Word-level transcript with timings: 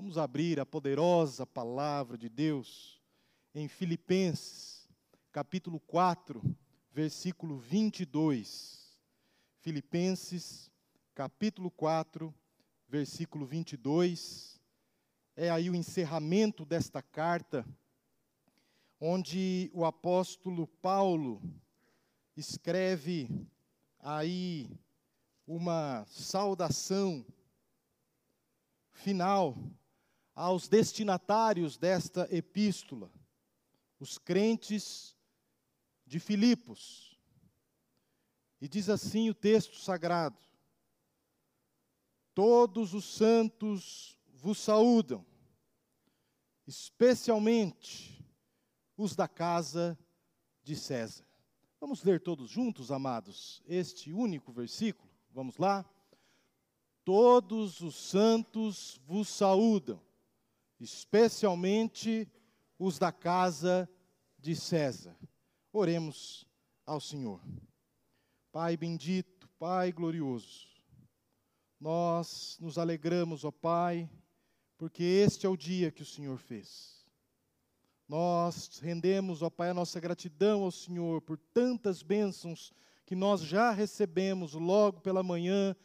Vamos 0.00 0.16
abrir 0.16 0.58
a 0.58 0.64
poderosa 0.64 1.46
palavra 1.46 2.16
de 2.16 2.30
Deus 2.30 2.98
em 3.54 3.68
Filipenses, 3.68 4.88
capítulo 5.30 5.78
4, 5.78 6.42
versículo 6.90 7.58
22. 7.58 8.98
Filipenses, 9.58 10.70
capítulo 11.14 11.70
4, 11.70 12.34
versículo 12.88 13.44
22. 13.44 14.58
É 15.36 15.50
aí 15.50 15.68
o 15.68 15.74
encerramento 15.74 16.64
desta 16.64 17.02
carta, 17.02 17.62
onde 18.98 19.70
o 19.74 19.84
apóstolo 19.84 20.66
Paulo 20.66 21.42
escreve 22.34 23.28
aí 23.98 24.70
uma 25.46 26.06
saudação 26.06 27.22
final 28.92 29.54
aos 30.40 30.68
destinatários 30.68 31.76
desta 31.76 32.26
epístola, 32.34 33.12
os 33.98 34.16
crentes 34.16 35.14
de 36.06 36.18
Filipos. 36.18 37.20
E 38.58 38.66
diz 38.66 38.88
assim 38.88 39.28
o 39.28 39.34
texto 39.34 39.76
sagrado: 39.76 40.38
Todos 42.34 42.94
os 42.94 43.04
santos 43.04 44.18
vos 44.32 44.58
saúdam, 44.58 45.26
especialmente 46.66 48.24
os 48.96 49.14
da 49.14 49.28
casa 49.28 49.98
de 50.62 50.74
César. 50.74 51.26
Vamos 51.78 52.02
ler 52.02 52.18
todos 52.18 52.48
juntos, 52.48 52.90
amados, 52.90 53.62
este 53.66 54.10
único 54.10 54.52
versículo? 54.52 55.12
Vamos 55.32 55.58
lá? 55.58 55.84
Todos 57.04 57.82
os 57.82 57.94
santos 57.94 58.98
vos 59.06 59.28
saúdam, 59.28 60.00
especialmente 60.80 62.26
os 62.78 62.98
da 62.98 63.12
casa 63.12 63.88
de 64.38 64.56
César. 64.56 65.16
Oremos 65.72 66.46
ao 66.86 67.00
Senhor. 67.00 67.40
Pai 68.50 68.76
bendito, 68.76 69.48
Pai 69.58 69.92
glorioso, 69.92 70.66
nós 71.78 72.56
nos 72.60 72.78
alegramos, 72.78 73.44
ó 73.44 73.50
Pai, 73.50 74.10
porque 74.76 75.04
este 75.04 75.46
é 75.46 75.48
o 75.48 75.56
dia 75.56 75.92
que 75.92 76.02
o 76.02 76.06
Senhor 76.06 76.38
fez. 76.38 77.06
Nós 78.08 78.80
rendemos, 78.82 79.42
ó 79.42 79.48
Pai, 79.48 79.70
a 79.70 79.74
nossa 79.74 80.00
gratidão 80.00 80.64
ao 80.64 80.70
Senhor 80.72 81.20
por 81.22 81.38
tantas 81.38 82.02
bênçãos 82.02 82.72
que 83.06 83.14
nós 83.14 83.42
já 83.42 83.70
recebemos 83.70 84.54
logo 84.54 85.00
pela 85.00 85.22
manhã, 85.22 85.76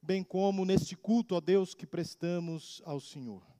bem 0.00 0.22
como 0.22 0.64
neste 0.64 0.96
culto, 0.96 1.34
ó 1.34 1.40
Deus, 1.40 1.74
que 1.74 1.86
prestamos 1.86 2.80
ao 2.84 3.00
Senhor. 3.00 3.57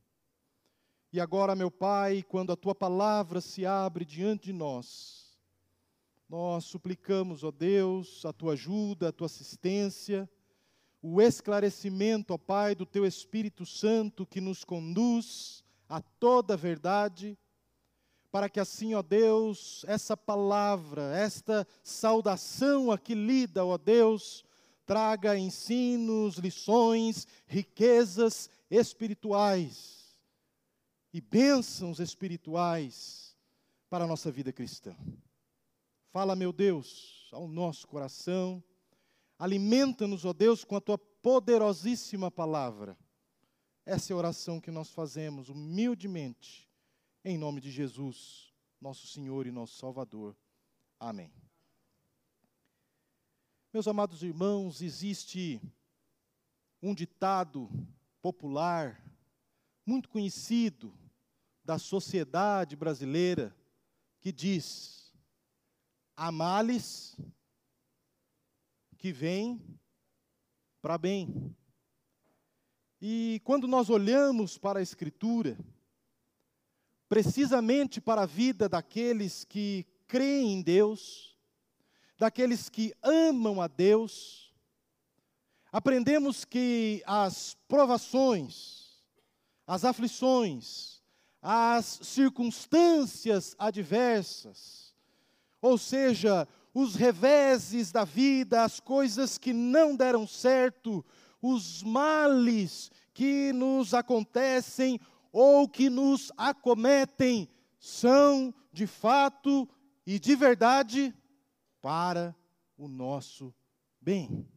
E 1.18 1.20
agora, 1.20 1.56
meu 1.56 1.68
Pai, 1.68 2.22
quando 2.22 2.52
a 2.52 2.56
tua 2.56 2.76
palavra 2.76 3.40
se 3.40 3.66
abre 3.66 4.04
diante 4.04 4.44
de 4.44 4.52
nós, 4.52 5.36
nós 6.28 6.64
suplicamos, 6.66 7.42
ó 7.42 7.50
Deus, 7.50 8.24
a 8.24 8.32
tua 8.32 8.52
ajuda, 8.52 9.08
a 9.08 9.12
tua 9.12 9.26
assistência, 9.26 10.30
o 11.02 11.20
esclarecimento, 11.20 12.32
ó 12.32 12.38
Pai, 12.38 12.72
do 12.76 12.86
teu 12.86 13.04
Espírito 13.04 13.66
Santo 13.66 14.24
que 14.24 14.40
nos 14.40 14.62
conduz 14.62 15.64
a 15.88 16.00
toda 16.00 16.54
a 16.54 16.56
verdade, 16.56 17.36
para 18.30 18.48
que 18.48 18.60
assim, 18.60 18.94
ó 18.94 19.02
Deus, 19.02 19.84
essa 19.88 20.16
palavra, 20.16 21.18
esta 21.18 21.66
saudação 21.82 22.92
aqui 22.92 23.16
lida, 23.16 23.64
ó 23.64 23.76
Deus, 23.76 24.44
traga 24.86 25.36
ensinos, 25.36 26.36
lições, 26.36 27.26
riquezas 27.48 28.48
espirituais 28.70 29.97
e 31.12 31.20
bênçãos 31.20 32.00
espirituais 32.00 33.36
para 33.88 34.04
a 34.04 34.06
nossa 34.06 34.30
vida 34.30 34.52
cristã. 34.52 34.96
Fala, 36.10 36.36
meu 36.36 36.52
Deus, 36.52 37.28
ao 37.32 37.46
nosso 37.46 37.86
coração, 37.86 38.62
alimenta-nos, 39.38 40.24
ó 40.24 40.32
Deus, 40.32 40.64
com 40.64 40.76
a 40.76 40.80
tua 40.80 40.98
poderosíssima 40.98 42.30
palavra. 42.30 42.98
Essa 43.84 44.12
é 44.12 44.14
a 44.14 44.18
oração 44.18 44.60
que 44.60 44.70
nós 44.70 44.90
fazemos 44.90 45.48
humildemente, 45.48 46.68
em 47.24 47.38
nome 47.38 47.60
de 47.60 47.70
Jesus, 47.70 48.52
nosso 48.80 49.06
Senhor 49.06 49.46
e 49.46 49.50
nosso 49.50 49.76
Salvador. 49.78 50.36
Amém. 51.00 51.32
Meus 53.72 53.86
amados 53.86 54.22
irmãos, 54.22 54.82
existe 54.82 55.60
um 56.82 56.94
ditado 56.94 57.70
popular 58.20 59.02
muito 59.88 60.10
conhecido 60.10 60.92
da 61.64 61.78
sociedade 61.78 62.76
brasileira 62.76 63.56
que 64.20 64.30
diz: 64.30 65.10
há 66.14 66.30
males 66.30 67.16
que 68.98 69.10
vêm 69.10 69.58
para 70.82 70.98
bem. 70.98 71.56
E 73.00 73.40
quando 73.44 73.66
nós 73.66 73.88
olhamos 73.88 74.58
para 74.58 74.80
a 74.80 74.82
Escritura, 74.82 75.58
precisamente 77.08 77.98
para 77.98 78.22
a 78.22 78.26
vida 78.26 78.68
daqueles 78.68 79.42
que 79.42 79.86
creem 80.06 80.52
em 80.52 80.62
Deus, 80.62 81.34
daqueles 82.18 82.68
que 82.68 82.92
amam 83.02 83.62
a 83.62 83.66
Deus, 83.66 84.54
aprendemos 85.72 86.44
que 86.44 87.02
as 87.06 87.54
provações, 87.66 88.87
as 89.68 89.84
aflições, 89.84 91.02
as 91.42 91.84
circunstâncias 92.02 93.54
adversas, 93.58 94.94
ou 95.60 95.76
seja, 95.76 96.48
os 96.72 96.94
reveses 96.94 97.92
da 97.92 98.02
vida, 98.02 98.64
as 98.64 98.80
coisas 98.80 99.36
que 99.36 99.52
não 99.52 99.94
deram 99.94 100.26
certo, 100.26 101.04
os 101.42 101.82
males 101.82 102.90
que 103.12 103.52
nos 103.52 103.92
acontecem 103.92 104.98
ou 105.30 105.68
que 105.68 105.90
nos 105.90 106.32
acometem, 106.34 107.46
são 107.78 108.54
de 108.72 108.86
fato 108.86 109.68
e 110.06 110.18
de 110.18 110.34
verdade 110.34 111.14
para 111.82 112.34
o 112.76 112.88
nosso 112.88 113.54
bem. 114.00 114.48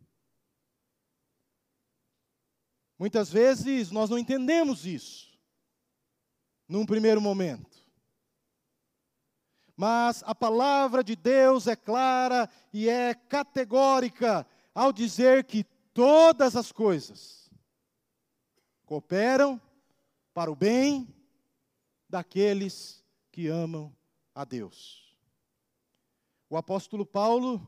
Muitas 3.02 3.32
vezes 3.32 3.90
nós 3.90 4.12
não 4.12 4.18
entendemos 4.20 4.86
isso, 4.86 5.36
num 6.68 6.86
primeiro 6.86 7.20
momento. 7.20 7.84
Mas 9.76 10.22
a 10.24 10.36
palavra 10.36 11.04
de 11.04 11.16
Deus 11.16 11.66
é 11.66 11.76
clara 11.76 12.48
e 12.72 12.88
é 12.88 13.16
categórica 13.16 14.46
ao 14.72 14.94
dizer 14.94 15.46
que 15.46 15.64
todas 15.96 16.56
as 16.56 16.72
coisas 16.72 17.50
cooperam 18.86 19.60
para 20.32 20.52
o 20.52 20.56
bem 20.56 21.12
daqueles 22.08 23.04
que 23.32 23.48
amam 23.48 23.92
a 24.36 24.46
Deus. 24.46 25.18
O 26.48 26.56
apóstolo 26.56 27.04
Paulo, 27.04 27.68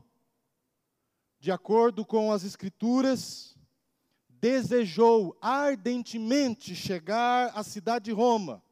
de 1.40 1.50
acordo 1.50 2.06
com 2.06 2.30
as 2.30 2.44
Escrituras, 2.44 3.54
desejou 4.44 5.34
ardentemente 5.40 6.76
chegar 6.76 7.50
à 7.54 7.62
cidade 7.62 8.04
de 8.04 8.12
Roma, 8.12 8.62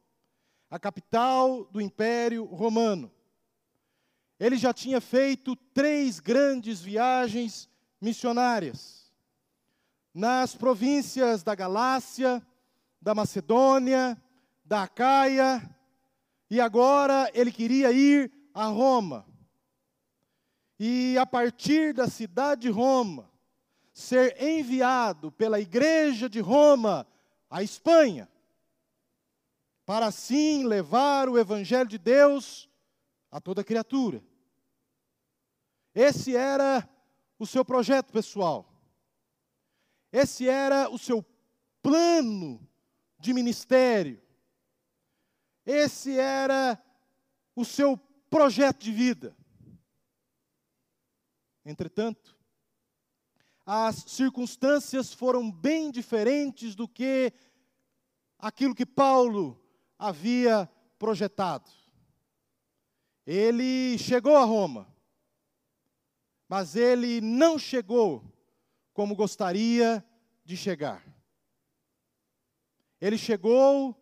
a 0.69 0.79
capital 0.79 1.65
do 1.65 1.81
Império 1.81 2.45
Romano. 2.45 3.11
Ele 4.39 4.59
já 4.59 4.75
tinha 4.75 5.01
feito 5.01 5.57
três 5.57 6.21
grandes 6.21 6.83
viagens 6.83 7.71
missionárias 7.99 9.11
nas 10.13 10.55
províncias 10.55 11.43
da 11.43 11.55
Galácia, 11.55 12.47
da 13.01 13.15
Macedônia, 13.15 14.23
da 14.63 14.83
Acaia, 14.83 15.75
e 16.51 16.61
agora 16.61 17.31
ele 17.33 17.51
queria 17.51 17.91
ir 17.91 18.31
a 18.53 18.67
Roma. 18.67 19.25
E 20.79 21.17
a 21.17 21.25
partir 21.25 21.95
da 21.95 22.09
cidade 22.09 22.61
de 22.61 22.69
Roma, 22.69 23.32
ser 23.93 24.41
enviado 24.43 25.31
pela 25.33 25.61
Igreja 25.61 26.29
de 26.29 26.41
Roma 26.41 27.07
à 27.51 27.63
Espanha, 27.63 28.29
para 29.85 30.07
assim 30.07 30.65
levar 30.65 31.29
o 31.29 31.39
Evangelho 31.39 31.89
de 31.89 31.99
Deus 31.99 32.69
a 33.31 33.41
toda 33.41 33.65
criatura. 33.65 34.23
Esse 35.95 36.35
era 36.35 36.89
o 37.39 37.47
seu 37.47 37.65
projeto 37.65 38.13
pessoal. 38.13 38.73
Esse 40.11 40.49
era 40.49 40.89
o 40.89 40.99
seu 40.99 41.25
plano 41.83 42.67
de 43.19 43.33
ministério. 43.33 44.23
Esse 45.65 46.19
era 46.19 46.83
o 47.55 47.65
seu 47.65 47.97
projeto 48.31 48.83
de 48.83 48.93
vida. 48.93 49.37
Entretanto, 51.65 52.37
as 53.65 53.97
circunstâncias 54.09 55.13
foram 55.13 55.51
bem 55.51 55.91
diferentes 55.91 56.75
do 56.75 56.89
que 56.89 57.33
aquilo 58.39 58.75
que 58.75 58.85
Paulo 58.85 59.61
havia 59.99 60.69
projetado. 60.99 61.71
Ele 63.25 63.97
chegou 63.99 64.37
a 64.37 64.45
Roma, 64.45 64.93
mas 66.49 66.75
ele 66.75 67.21
não 67.21 67.59
chegou 67.59 68.25
como 68.93 69.15
gostaria 69.15 70.05
de 70.45 70.57
chegar. 70.57 71.05
Ele 73.01 73.17
chegou 73.17 73.97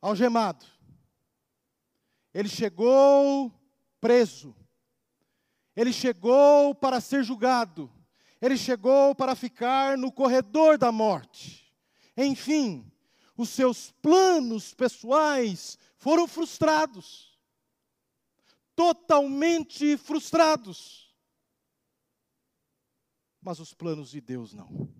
algemado. 0.00 0.66
Ele 2.32 2.48
chegou 2.48 3.52
preso. 4.00 4.54
Ele 5.76 5.92
chegou 5.92 6.74
para 6.74 7.00
ser 7.00 7.22
julgado. 7.22 7.90
Ele 8.40 8.56
chegou 8.56 9.14
para 9.14 9.34
ficar 9.34 9.98
no 9.98 10.10
corredor 10.10 10.78
da 10.78 10.90
morte. 10.90 11.70
Enfim, 12.16 12.90
os 13.36 13.50
seus 13.50 13.90
planos 13.90 14.74
pessoais 14.74 15.78
foram 15.96 16.26
frustrados. 16.26 17.38
Totalmente 18.74 19.96
frustrados. 19.98 21.14
Mas 23.42 23.60
os 23.60 23.74
planos 23.74 24.10
de 24.10 24.20
Deus 24.20 24.54
não. 24.54 24.90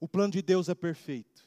O 0.00 0.08
plano 0.08 0.32
de 0.32 0.42
Deus 0.42 0.68
é 0.68 0.74
perfeito. 0.74 1.46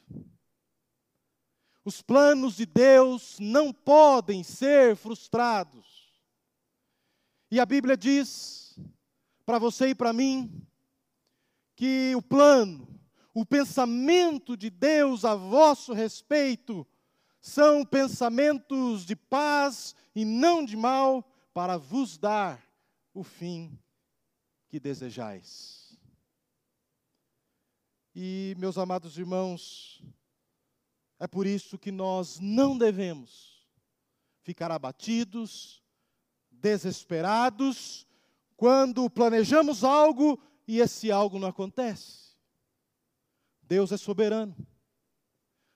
Os 1.86 2.02
planos 2.02 2.58
de 2.58 2.66
Deus 2.66 3.38
não 3.40 3.72
podem 3.72 4.44
ser 4.44 4.96
frustrados. 4.96 6.12
E 7.50 7.60
a 7.60 7.66
Bíblia 7.66 7.96
diz, 7.96 8.76
para 9.48 9.60
você 9.60 9.92
e 9.92 9.96
para 9.96 10.12
mim, 10.12 10.62
que 11.74 12.14
o 12.18 12.22
plano, 12.22 13.00
o 13.34 13.46
pensamento 13.46 14.58
de 14.58 14.70
Deus 14.70 15.24
a 15.24 15.36
vosso 15.36 15.94
respeito 15.94 16.86
são 17.40 17.86
pensamentos 17.86 19.06
de 19.06 19.16
paz 19.16 19.96
e 20.14 20.26
não 20.26 20.66
de 20.66 20.76
mal, 20.76 21.24
para 21.54 21.78
vos 21.78 22.18
dar 22.18 22.62
o 23.14 23.24
fim 23.24 23.80
que 24.68 24.82
desejais. 24.82 25.98
E, 28.14 28.54
meus 28.58 28.78
amados 28.78 29.18
irmãos, 29.18 30.04
é 31.18 31.26
por 31.26 31.48
isso 31.48 31.78
que 31.78 31.90
nós 31.90 32.38
não 32.42 32.78
devemos 32.78 33.66
ficar 34.42 34.72
abatidos, 34.74 35.82
desesperados, 36.52 38.07
quando 38.58 39.08
planejamos 39.10 39.84
algo 39.84 40.38
e 40.68 40.80
esse 40.80 41.12
algo 41.12 41.38
não 41.38 41.48
acontece. 41.48 42.36
Deus 43.62 43.92
é 43.92 43.98
soberano. 43.98 44.56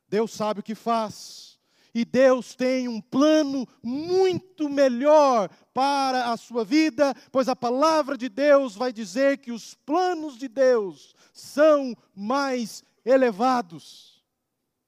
Deus 0.09 0.31
sabe 0.31 0.59
o 0.59 0.63
que 0.63 0.73
faz. 0.75 1.59
E 1.93 2.03
Deus 2.03 2.55
tem 2.55 2.87
um 2.87 2.99
plano 2.99 3.67
muito 3.83 4.67
melhor 4.69 5.49
para 5.73 6.31
a 6.31 6.37
sua 6.37 6.63
vida, 6.65 7.13
pois 7.31 7.47
a 7.47 7.55
palavra 7.55 8.17
de 8.17 8.29
Deus 8.29 8.75
vai 8.75 8.91
dizer 8.91 9.37
que 9.37 9.51
os 9.51 9.73
planos 9.73 10.37
de 10.37 10.47
Deus 10.47 11.13
são 11.33 11.95
mais 12.15 12.83
elevados 13.05 14.25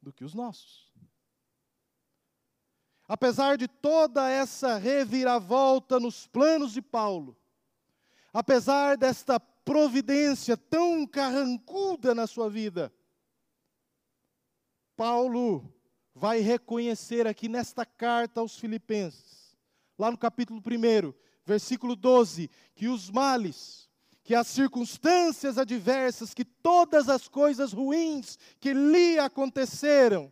do 0.01 0.11
que 0.11 0.23
os 0.23 0.33
nossos. 0.33 0.91
Apesar 3.05 3.57
de 3.57 3.67
toda 3.67 4.29
essa 4.29 4.77
reviravolta 4.77 5.99
nos 5.99 6.25
planos 6.25 6.71
de 6.71 6.81
Paulo, 6.81 7.37
apesar 8.33 8.97
desta 8.97 9.39
providência 9.39 10.57
tão 10.57 11.05
carrancuda 11.05 12.15
na 12.15 12.25
sua 12.25 12.49
vida, 12.49 12.91
Paulo 14.97 15.71
vai 16.15 16.39
reconhecer 16.39 17.27
aqui 17.27 17.47
nesta 17.47 17.85
carta 17.85 18.39
aos 18.39 18.57
Filipenses, 18.57 19.55
lá 19.97 20.09
no 20.09 20.17
capítulo 20.17 20.59
1, 20.59 21.13
versículo 21.45 21.95
12, 21.95 22.49
que 22.75 22.87
os 22.87 23.09
males, 23.09 23.89
que 24.23 24.33
as 24.33 24.47
circunstâncias 24.47 25.57
adversas, 25.57 26.33
que 26.33 26.45
todas 26.45 27.09
as 27.09 27.27
coisas 27.27 27.71
ruins 27.71 28.37
que 28.59 28.73
lhe 28.73 29.19
aconteceram, 29.19 30.31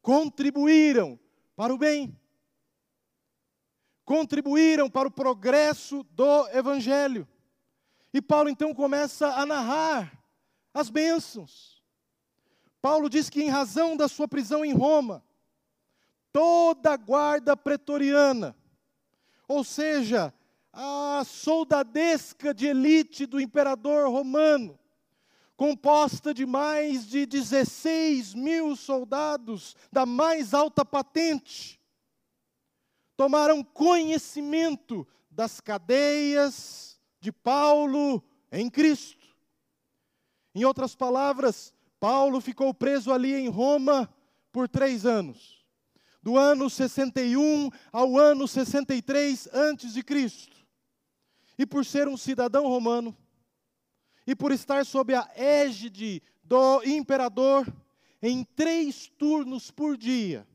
contribuíram 0.00 1.18
para 1.56 1.74
o 1.74 1.78
bem, 1.78 2.16
contribuíram 4.06 4.88
para 4.88 5.08
o 5.08 5.10
progresso 5.10 6.04
do 6.12 6.48
Evangelho. 6.50 7.28
E 8.14 8.22
Paulo 8.22 8.48
então 8.48 8.72
começa 8.72 9.26
a 9.34 9.44
narrar 9.44 10.24
as 10.72 10.88
bênçãos. 10.88 11.82
Paulo 12.80 13.10
diz 13.10 13.28
que, 13.28 13.42
em 13.42 13.48
razão 13.48 13.96
da 13.96 14.06
sua 14.06 14.28
prisão 14.28 14.64
em 14.64 14.72
Roma, 14.72 15.24
toda 16.32 16.92
a 16.92 16.96
guarda 16.96 17.56
pretoriana, 17.56 18.56
ou 19.48 19.64
seja, 19.64 20.32
a 20.72 21.24
soldadesca 21.26 22.54
de 22.54 22.66
elite 22.66 23.26
do 23.26 23.40
imperador 23.40 24.08
romano, 24.08 24.78
composta 25.56 26.32
de 26.32 26.46
mais 26.46 27.08
de 27.08 27.26
16 27.26 28.34
mil 28.34 28.76
soldados 28.76 29.74
da 29.90 30.06
mais 30.06 30.54
alta 30.54 30.84
patente, 30.84 31.80
tomaram 33.16 33.64
conhecimento 33.64 35.06
das 35.30 35.60
cadeias 35.60 37.00
de 37.20 37.32
Paulo 37.32 38.22
em 38.52 38.68
Cristo. 38.70 39.26
Em 40.54 40.64
outras 40.64 40.94
palavras, 40.94 41.74
Paulo 41.98 42.40
ficou 42.40 42.72
preso 42.72 43.12
ali 43.12 43.34
em 43.34 43.48
Roma 43.48 44.12
por 44.52 44.68
três 44.68 45.04
anos, 45.04 45.64
do 46.22 46.38
ano 46.38 46.70
61 46.70 47.70
ao 47.92 48.16
ano 48.16 48.46
63 48.46 49.48
antes 49.52 49.92
de 49.92 50.02
Cristo. 50.02 50.56
E 51.58 51.66
por 51.66 51.84
ser 51.84 52.06
um 52.08 52.16
cidadão 52.16 52.66
romano, 52.66 53.16
e 54.26 54.34
por 54.34 54.52
estar 54.52 54.84
sob 54.84 55.14
a 55.14 55.30
égide 55.34 56.22
do 56.42 56.82
imperador, 56.84 57.66
em 58.20 58.44
três 58.44 59.08
turnos 59.18 59.70
por 59.70 59.96
dia, 59.96 60.46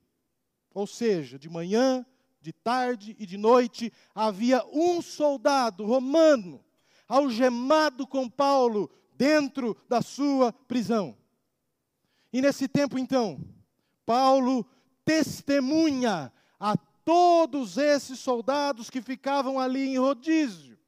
ou 0.73 0.85
seja, 0.85 1.39
de 1.39 1.49
manhã, 1.49 2.05
de 2.41 2.51
tarde 2.51 3.15
e 3.19 3.25
de 3.25 3.37
noite, 3.37 3.93
havia 4.13 4.65
um 4.73 5.01
soldado 5.01 5.85
romano 5.85 6.63
algemado 7.07 8.07
com 8.07 8.29
Paulo 8.29 8.89
dentro 9.15 9.77
da 9.89 10.01
sua 10.01 10.53
prisão. 10.53 11.17
E 12.31 12.41
nesse 12.41 12.67
tempo, 12.67 12.97
então, 12.97 13.39
Paulo 14.05 14.65
testemunha 15.03 16.31
a 16.57 16.77
todos 17.03 17.77
esses 17.77 18.17
soldados 18.19 18.89
que 18.89 19.01
ficavam 19.01 19.59
ali 19.59 19.89
em 19.89 19.97
rodízio 19.97 20.79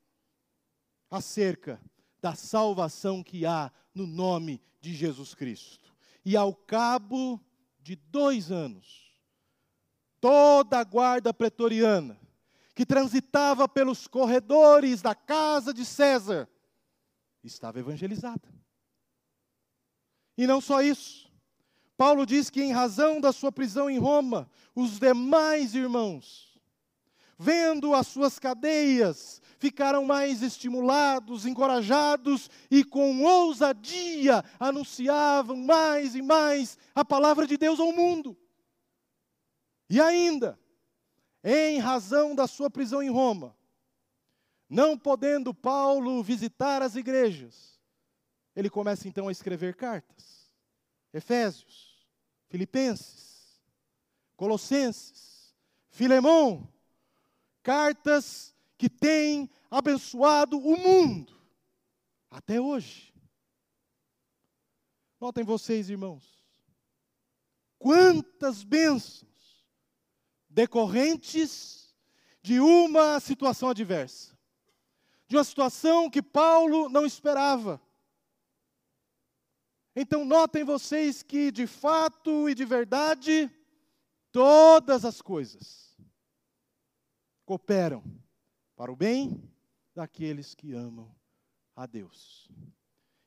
acerca 1.12 1.80
da 2.22 2.34
salvação 2.34 3.22
que 3.22 3.46
há 3.46 3.70
no 3.94 4.08
nome 4.08 4.62
de 4.80 4.94
Jesus 4.94 5.36
Cristo. 5.36 5.94
E 6.24 6.38
ao 6.38 6.56
cabo 6.56 7.39
de 7.82 7.98
dois 7.98 8.50
anos, 8.50 9.03
toda 10.24 10.80
a 10.80 10.86
guarda 10.86 11.34
pretoriana 11.34 12.18
que 12.74 12.86
transitava 12.86 13.68
pelos 13.68 14.08
corredores 14.08 15.01
da 15.01 15.13
casa 15.13 15.74
de 15.74 15.84
César 15.84 16.48
estava 17.44 17.77
evangelizada. 17.77 18.48
E 20.38 20.48
não 20.48 20.62
só 20.62 20.82
isso. 20.82 21.30
Paulo 21.98 22.25
diz 22.25 22.50
que, 22.50 22.63
em 22.63 22.72
razão 22.72 23.20
da 23.20 23.34
sua 23.34 23.51
prisão 23.51 23.89
em 23.89 24.00
Roma, 24.00 24.50
os 24.74 24.98
demais 24.98 25.75
irmãos, 25.75 26.58
vendo 27.38 27.94
as 27.94 28.08
suas 28.08 28.39
cadeias, 28.39 29.42
ficaram 29.60 30.06
mais 30.06 30.42
estimulados, 30.42 31.46
encorajados 31.46 32.50
e 32.72 32.86
com 32.86 33.24
ousadia 33.24 34.42
anunciavam 34.58 35.58
mais 35.58 36.15
e 36.15 36.22
mais 36.22 36.77
a 36.96 37.03
palavra 37.03 37.46
de 37.46 37.58
Deus 37.58 37.77
ao 37.77 37.92
mundo. 37.92 38.38
E 39.94 40.02
ainda, 40.02 40.60
em 41.44 41.78
razão 41.78 42.34
da 42.34 42.48
sua 42.48 42.68
prisão 42.68 43.04
em 43.04 43.12
Roma, 43.12 43.56
não 44.68 44.98
podendo 44.98 45.54
Paulo 45.54 46.24
visitar 46.24 46.82
as 46.82 46.96
igrejas, 46.96 47.80
ele 48.56 48.72
começa 48.72 49.08
então 49.08 49.28
a 49.28 49.32
escrever 49.32 49.76
cartas. 49.76 50.52
Efésios, 51.14 52.08
Filipenses, 52.50 53.62
Colossenses, 54.36 55.54
Filemão, 55.92 56.68
cartas 57.62 58.56
que 58.80 58.90
têm 58.90 59.48
abençoado 59.70 60.58
o 60.58 60.76
mundo 60.76 61.40
até 62.32 62.60
hoje. 62.60 63.14
Notem 65.22 65.44
vocês, 65.44 65.88
irmãos, 65.88 66.44
quantas 67.78 68.64
bênçãos 68.64 69.33
decorrentes 70.54 71.94
de 72.42 72.60
uma 72.60 73.20
situação 73.20 73.70
adversa, 73.70 74.38
de 75.28 75.36
uma 75.36 75.44
situação 75.44 76.10
que 76.10 76.22
Paulo 76.22 76.90
não 76.90 77.06
esperava. 77.06 77.82
Então, 79.96 80.24
notem 80.24 80.64
vocês 80.64 81.24
que, 81.24 81.52
de 81.52 81.66
fato 81.66 82.50
e 82.50 82.54
de 82.56 82.66
verdade, 82.66 83.50
todas 84.32 85.06
as 85.06 85.22
coisas 85.22 85.98
cooperam 87.46 88.04
para 88.76 88.92
o 88.92 88.96
bem 88.96 89.52
daqueles 89.94 90.56
que 90.56 90.74
amam 90.74 91.16
a 91.76 91.86
Deus. 91.86 92.50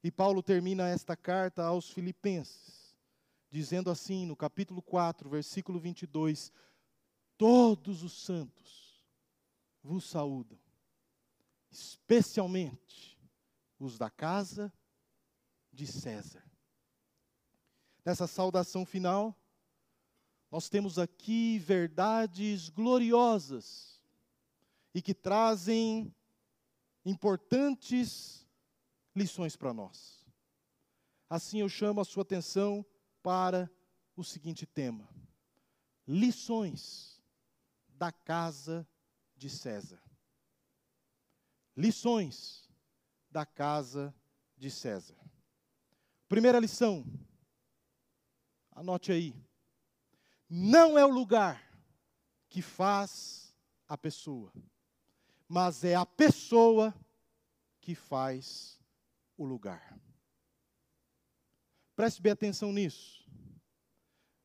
E 0.02 0.10
Paulo 0.10 0.42
termina 0.42 0.88
esta 0.88 1.16
carta 1.16 1.64
aos 1.64 1.90
Filipenses, 1.90 2.96
dizendo 3.50 3.90
assim, 3.90 4.26
no 4.26 4.36
capítulo 4.36 4.82
4, 4.82 5.28
versículo 5.28 5.80
22: 5.80 6.52
Todos 7.36 8.02
os 8.02 8.12
santos 8.12 9.04
vos 9.82 10.04
saúdam, 10.04 10.58
especialmente 11.70 13.18
os 13.78 13.98
da 13.98 14.08
casa 14.08 14.72
de 15.72 15.86
César. 15.86 16.42
Nessa 18.04 18.26
saudação 18.26 18.86
final, 18.86 19.38
nós 20.50 20.68
temos 20.68 20.98
aqui 20.98 21.58
verdades 21.58 22.68
gloriosas 22.70 24.02
e 24.94 25.02
que 25.02 25.12
trazem 25.12 26.14
importantes 27.04 28.48
lições 29.14 29.56
para 29.56 29.74
nós. 29.74 30.24
Assim 31.28 31.60
eu 31.60 31.68
chamo 31.68 32.00
a 32.00 32.04
sua 32.04 32.22
atenção 32.22 32.86
para 33.22 33.70
o 34.16 34.24
seguinte 34.24 34.64
tema: 34.64 35.06
lições 36.06 37.15
da 37.96 38.12
casa 38.12 38.86
de 39.36 39.50
César. 39.50 40.00
Lições 41.76 42.68
da 43.30 43.44
casa 43.44 44.14
de 44.56 44.70
César. 44.70 45.16
Primeira 46.28 46.58
lição, 46.58 47.04
Anote 48.76 49.10
aí. 49.10 49.34
Não 50.50 50.98
é 50.98 51.04
o 51.04 51.10
lugar 51.10 51.66
que 52.46 52.60
faz 52.60 53.56
a 53.88 53.96
pessoa, 53.96 54.52
mas 55.48 55.82
é 55.82 55.94
a 55.94 56.04
pessoa 56.04 56.94
que 57.80 57.94
faz 57.94 58.78
o 59.34 59.46
lugar. 59.46 59.98
Preste 61.96 62.20
bem 62.20 62.32
atenção 62.32 62.70
nisso. 62.70 63.26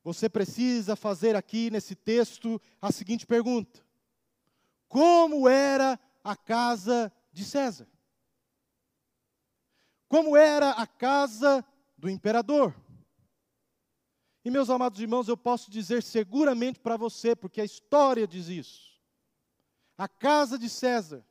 Você 0.03 0.27
precisa 0.27 0.95
fazer 0.95 1.35
aqui 1.35 1.69
nesse 1.69 1.95
texto 1.95 2.59
a 2.81 2.91
seguinte 2.91 3.25
pergunta: 3.25 3.85
Como 4.87 5.47
era 5.47 5.99
a 6.23 6.35
casa 6.35 7.11
de 7.31 7.45
César? 7.45 7.87
Como 10.07 10.35
era 10.35 10.71
a 10.71 10.87
casa 10.87 11.63
do 11.97 12.09
imperador? 12.09 12.75
E 14.43 14.49
meus 14.49 14.71
amados 14.71 14.99
irmãos, 14.99 15.27
eu 15.27 15.37
posso 15.37 15.69
dizer 15.69 16.01
seguramente 16.01 16.79
para 16.79 16.97
você, 16.97 17.35
porque 17.35 17.61
a 17.61 17.65
história 17.65 18.27
diz 18.27 18.47
isso. 18.47 18.99
A 19.95 20.07
casa 20.07 20.57
de 20.57 20.67
César 20.67 21.23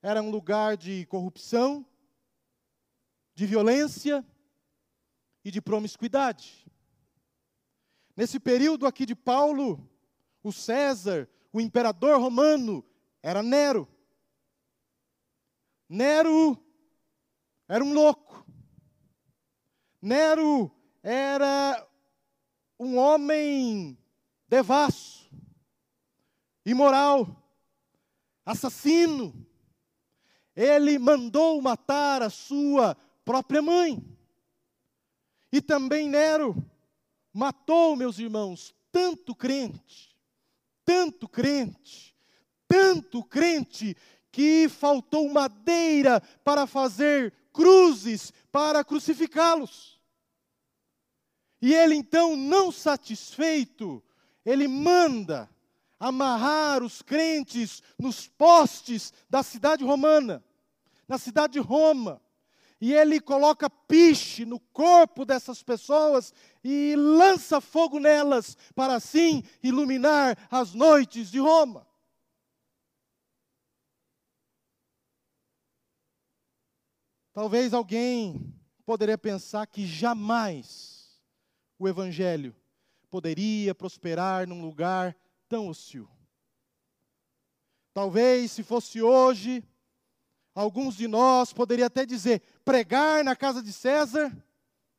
era 0.00 0.22
um 0.22 0.30
lugar 0.30 0.78
de 0.78 1.04
corrupção, 1.06 1.86
de 3.34 3.44
violência 3.46 4.26
e 5.44 5.50
de 5.50 5.60
promiscuidade. 5.60 6.66
Nesse 8.16 8.38
período 8.38 8.86
aqui 8.86 9.06
de 9.06 9.14
Paulo, 9.14 9.88
o 10.42 10.52
César, 10.52 11.28
o 11.52 11.60
imperador 11.60 12.20
romano, 12.20 12.84
era 13.22 13.42
Nero. 13.42 13.88
Nero 15.88 16.58
era 17.68 17.82
um 17.82 17.94
louco. 17.94 18.44
Nero 20.00 20.70
era 21.02 21.88
um 22.78 22.98
homem 22.98 23.96
devasso, 24.48 25.30
imoral, 26.66 27.42
assassino. 28.44 29.46
Ele 30.54 30.98
mandou 30.98 31.62
matar 31.62 32.20
a 32.20 32.28
sua 32.28 32.94
própria 33.24 33.62
mãe. 33.62 34.04
E 35.50 35.62
também 35.62 36.08
Nero 36.08 36.54
matou, 37.32 37.96
meus 37.96 38.18
irmãos, 38.18 38.74
tanto 38.90 39.34
crente, 39.34 40.16
tanto 40.84 41.28
crente, 41.28 42.14
tanto 42.68 43.24
crente, 43.24 43.96
que 44.30 44.68
faltou 44.68 45.28
madeira 45.28 46.20
para 46.42 46.66
fazer 46.66 47.32
cruzes 47.52 48.32
para 48.50 48.82
crucificá-los. 48.82 50.00
E 51.60 51.72
ele 51.72 51.94
então, 51.94 52.34
não 52.34 52.72
satisfeito, 52.72 54.02
ele 54.44 54.66
manda 54.66 55.48
amarrar 56.00 56.82
os 56.82 57.02
crentes 57.02 57.80
nos 57.96 58.26
postes 58.26 59.12
da 59.30 59.42
cidade 59.42 59.84
romana, 59.84 60.42
na 61.06 61.18
cidade 61.18 61.52
de 61.52 61.60
Roma. 61.60 62.20
E 62.82 62.92
ele 62.92 63.20
coloca 63.20 63.70
piche 63.70 64.44
no 64.44 64.58
corpo 64.58 65.24
dessas 65.24 65.62
pessoas 65.62 66.34
e 66.64 66.96
lança 66.96 67.60
fogo 67.60 68.00
nelas, 68.00 68.56
para 68.74 68.96
assim 68.96 69.44
iluminar 69.62 70.36
as 70.50 70.74
noites 70.74 71.30
de 71.30 71.38
Roma. 71.38 71.86
Talvez 77.32 77.72
alguém 77.72 78.52
poderia 78.84 79.16
pensar 79.16 79.64
que 79.68 79.86
jamais 79.86 81.22
o 81.78 81.86
Evangelho 81.86 82.52
poderia 83.08 83.76
prosperar 83.76 84.48
num 84.48 84.60
lugar 84.60 85.16
tão 85.48 85.68
hostil. 85.68 86.08
Talvez, 87.94 88.50
se 88.50 88.64
fosse 88.64 89.00
hoje, 89.00 89.62
alguns 90.54 90.96
de 90.96 91.08
nós 91.08 91.52
poderiam 91.52 91.86
até 91.86 92.04
dizer: 92.04 92.42
pregar 92.64 93.24
na 93.24 93.34
casa 93.34 93.62
de 93.62 93.72
César 93.72 94.32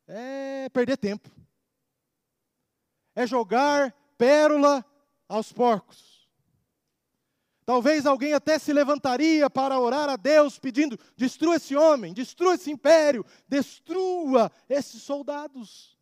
é 0.07 0.69
perder 0.69 0.97
tempo, 0.97 1.29
é 3.15 3.25
jogar 3.25 3.93
pérola 4.17 4.85
aos 5.27 5.51
porcos. 5.51 6.13
Talvez 7.65 8.05
alguém 8.05 8.33
até 8.33 8.59
se 8.59 8.73
levantaria 8.73 9.49
para 9.49 9.79
orar 9.79 10.09
a 10.09 10.17
Deus, 10.17 10.59
pedindo: 10.59 10.99
destrua 11.15 11.55
esse 11.55 11.75
homem, 11.75 12.13
destrua 12.13 12.55
esse 12.55 12.69
império, 12.69 13.25
destrua 13.47 14.51
esses 14.67 15.01
soldados. 15.01 15.97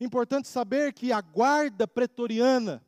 Importante 0.00 0.48
saber 0.48 0.92
que 0.92 1.12
a 1.12 1.20
guarda 1.20 1.86
pretoriana, 1.86 2.82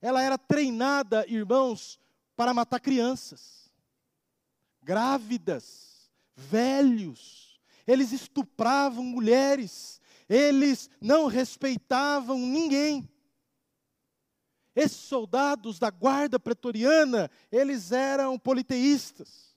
ela 0.00 0.22
era 0.22 0.36
treinada, 0.36 1.26
irmãos, 1.26 1.98
para 2.36 2.52
matar 2.52 2.78
crianças, 2.78 3.63
grávidas, 4.84 6.10
velhos. 6.36 7.58
Eles 7.86 8.12
estupravam 8.12 9.02
mulheres, 9.02 10.00
eles 10.28 10.88
não 11.00 11.26
respeitavam 11.26 12.38
ninguém. 12.38 13.08
Esses 14.76 14.98
soldados 14.98 15.78
da 15.78 15.90
guarda 15.90 16.38
pretoriana, 16.38 17.30
eles 17.50 17.92
eram 17.92 18.38
politeístas. 18.38 19.54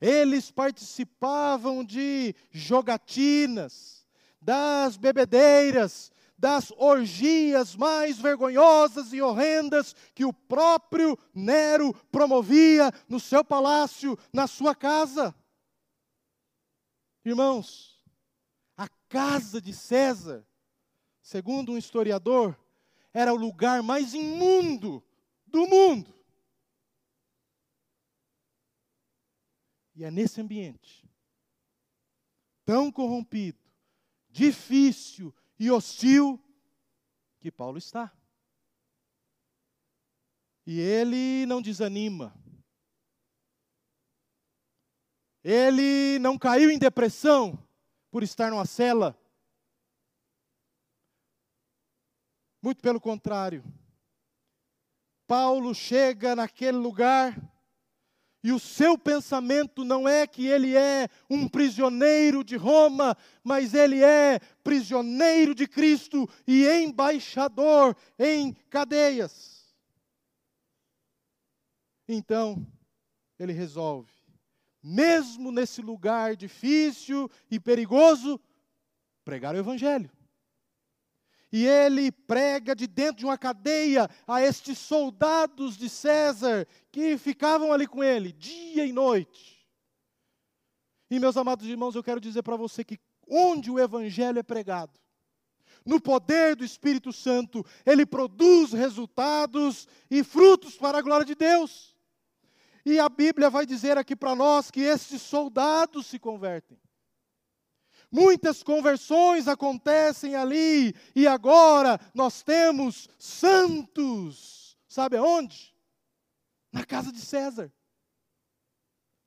Eles 0.00 0.50
participavam 0.50 1.84
de 1.84 2.34
jogatinas, 2.50 4.06
das 4.40 4.96
bebedeiras, 4.96 6.10
das 6.38 6.70
orgias 6.76 7.74
mais 7.74 8.18
vergonhosas 8.18 9.12
e 9.12 9.20
horrendas 9.20 9.94
que 10.14 10.24
o 10.24 10.32
próprio 10.32 11.18
Nero 11.34 11.92
promovia 12.12 12.92
no 13.08 13.18
seu 13.18 13.44
palácio, 13.44 14.16
na 14.32 14.46
sua 14.46 14.72
casa. 14.72 15.34
Irmãos, 17.24 18.00
a 18.76 18.88
casa 19.08 19.60
de 19.60 19.74
César, 19.74 20.46
segundo 21.20 21.72
um 21.72 21.78
historiador, 21.78 22.56
era 23.12 23.34
o 23.34 23.36
lugar 23.36 23.82
mais 23.82 24.14
imundo 24.14 25.02
do 25.44 25.66
mundo. 25.66 26.14
E 29.96 30.04
é 30.04 30.10
nesse 30.12 30.40
ambiente, 30.40 31.04
tão 32.64 32.92
corrompido, 32.92 33.58
difícil 34.30 35.34
e 35.58 35.70
hostil 35.70 36.42
que 37.40 37.50
Paulo 37.50 37.78
está. 37.78 38.12
E 40.66 40.78
ele 40.80 41.46
não 41.46 41.62
desanima. 41.62 42.34
Ele 45.42 46.18
não 46.18 46.38
caiu 46.38 46.70
em 46.70 46.78
depressão 46.78 47.58
por 48.10 48.22
estar 48.22 48.50
numa 48.50 48.66
cela. 48.66 49.18
Muito 52.60 52.82
pelo 52.82 53.00
contrário. 53.00 53.64
Paulo 55.26 55.74
chega 55.74 56.36
naquele 56.36 56.76
lugar 56.76 57.34
E 58.42 58.52
o 58.52 58.58
seu 58.58 58.96
pensamento 58.96 59.84
não 59.84 60.08
é 60.08 60.26
que 60.26 60.46
ele 60.46 60.76
é 60.76 61.08
um 61.28 61.48
prisioneiro 61.48 62.44
de 62.44 62.56
Roma, 62.56 63.16
mas 63.42 63.74
ele 63.74 64.02
é 64.02 64.38
prisioneiro 64.62 65.54
de 65.54 65.66
Cristo 65.66 66.28
e 66.46 66.66
embaixador 66.66 67.96
em 68.18 68.52
cadeias. 68.70 69.74
Então, 72.06 72.64
ele 73.38 73.52
resolve, 73.52 74.12
mesmo 74.82 75.50
nesse 75.50 75.82
lugar 75.82 76.36
difícil 76.36 77.30
e 77.50 77.58
perigoso, 77.58 78.40
pregar 79.24 79.54
o 79.54 79.58
Evangelho. 79.58 80.10
E 81.50 81.66
ele 81.66 82.12
prega 82.12 82.74
de 82.74 82.86
dentro 82.86 83.16
de 83.16 83.24
uma 83.24 83.38
cadeia 83.38 84.08
a 84.26 84.42
estes 84.42 84.78
soldados 84.78 85.76
de 85.76 85.88
César 85.88 86.66
que 86.92 87.16
ficavam 87.16 87.72
ali 87.72 87.86
com 87.86 88.04
ele, 88.04 88.32
dia 88.32 88.84
e 88.84 88.92
noite. 88.92 89.66
E 91.10 91.18
meus 91.18 91.36
amados 91.36 91.66
irmãos, 91.66 91.94
eu 91.94 92.02
quero 92.02 92.20
dizer 92.20 92.42
para 92.42 92.56
você 92.56 92.84
que 92.84 93.00
onde 93.26 93.70
o 93.70 93.78
Evangelho 93.78 94.38
é 94.38 94.42
pregado, 94.42 94.98
no 95.84 95.98
poder 96.00 96.54
do 96.54 96.64
Espírito 96.64 97.12
Santo, 97.12 97.64
ele 97.86 98.04
produz 98.04 98.72
resultados 98.72 99.88
e 100.10 100.22
frutos 100.22 100.76
para 100.76 100.98
a 100.98 101.02
glória 101.02 101.24
de 101.24 101.34
Deus. 101.34 101.96
E 102.84 102.98
a 102.98 103.08
Bíblia 103.08 103.48
vai 103.48 103.64
dizer 103.64 103.96
aqui 103.96 104.14
para 104.14 104.34
nós 104.34 104.70
que 104.70 104.80
estes 104.80 105.22
soldados 105.22 106.06
se 106.06 106.18
convertem. 106.18 106.78
Muitas 108.10 108.62
conversões 108.62 109.46
acontecem 109.48 110.34
ali, 110.34 110.94
e 111.14 111.26
agora 111.26 112.00
nós 112.14 112.42
temos 112.42 113.08
santos. 113.18 114.78
Sabe 114.88 115.18
aonde? 115.18 115.74
Na 116.72 116.84
casa 116.84 117.12
de 117.12 117.20
César. 117.20 117.70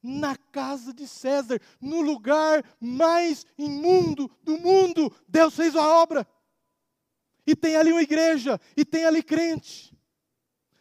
Na 0.01 0.35
casa 0.35 0.91
de 0.91 1.07
César, 1.07 1.61
no 1.79 2.01
lugar 2.01 2.65
mais 2.79 3.45
imundo 3.55 4.31
do 4.41 4.57
mundo, 4.57 5.15
Deus 5.27 5.55
fez 5.55 5.75
a 5.75 5.87
obra. 5.87 6.27
E 7.45 7.55
tem 7.55 7.75
ali 7.75 7.91
uma 7.91 8.01
igreja, 8.01 8.59
e 8.75 8.83
tem 8.83 9.05
ali 9.05 9.21
crente. 9.21 9.95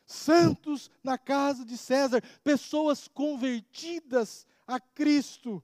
Santos 0.06 0.90
na 1.04 1.18
casa 1.18 1.66
de 1.66 1.76
César, 1.76 2.22
pessoas 2.42 3.08
convertidas 3.08 4.46
a 4.66 4.80
Cristo 4.80 5.62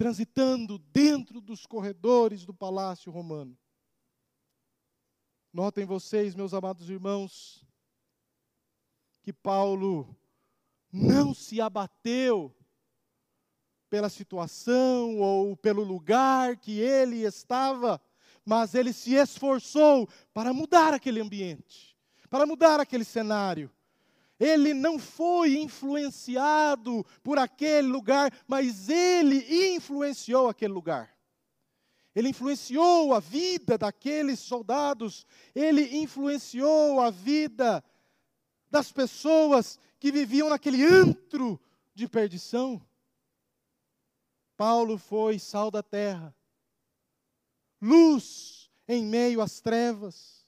transitando 0.00 0.78
dentro 0.78 1.42
dos 1.42 1.66
corredores 1.66 2.46
do 2.46 2.54
palácio 2.54 3.12
romano. 3.12 3.54
Notem 5.52 5.84
vocês, 5.84 6.34
meus 6.34 6.54
amados 6.54 6.88
irmãos, 6.88 7.62
que 9.22 9.30
Paulo 9.30 10.16
não 10.90 11.34
se 11.34 11.60
abateu 11.60 12.56
pela 13.90 14.08
situação 14.08 15.18
ou 15.18 15.54
pelo 15.54 15.84
lugar 15.84 16.56
que 16.56 16.80
ele 16.80 17.26
estava, 17.26 18.00
mas 18.42 18.74
ele 18.74 18.94
se 18.94 19.12
esforçou 19.12 20.08
para 20.32 20.54
mudar 20.54 20.94
aquele 20.94 21.20
ambiente, 21.20 21.94
para 22.30 22.46
mudar 22.46 22.80
aquele 22.80 23.04
cenário 23.04 23.70
ele 24.40 24.72
não 24.72 24.98
foi 24.98 25.58
influenciado 25.58 27.04
por 27.22 27.38
aquele 27.38 27.86
lugar, 27.86 28.32
mas 28.48 28.88
ele 28.88 29.74
influenciou 29.74 30.48
aquele 30.48 30.72
lugar. 30.72 31.14
Ele 32.14 32.30
influenciou 32.30 33.14
a 33.14 33.20
vida 33.20 33.76
daqueles 33.76 34.40
soldados, 34.40 35.26
ele 35.54 35.98
influenciou 35.98 37.00
a 37.00 37.10
vida 37.10 37.84
das 38.70 38.90
pessoas 38.90 39.78
que 39.98 40.10
viviam 40.10 40.48
naquele 40.48 40.82
antro 40.84 41.60
de 41.94 42.08
perdição. 42.08 42.80
Paulo 44.56 44.96
foi 44.96 45.38
sal 45.38 45.70
da 45.70 45.82
terra, 45.82 46.34
luz 47.80 48.70
em 48.88 49.04
meio 49.04 49.40
às 49.42 49.60
trevas. 49.60 50.39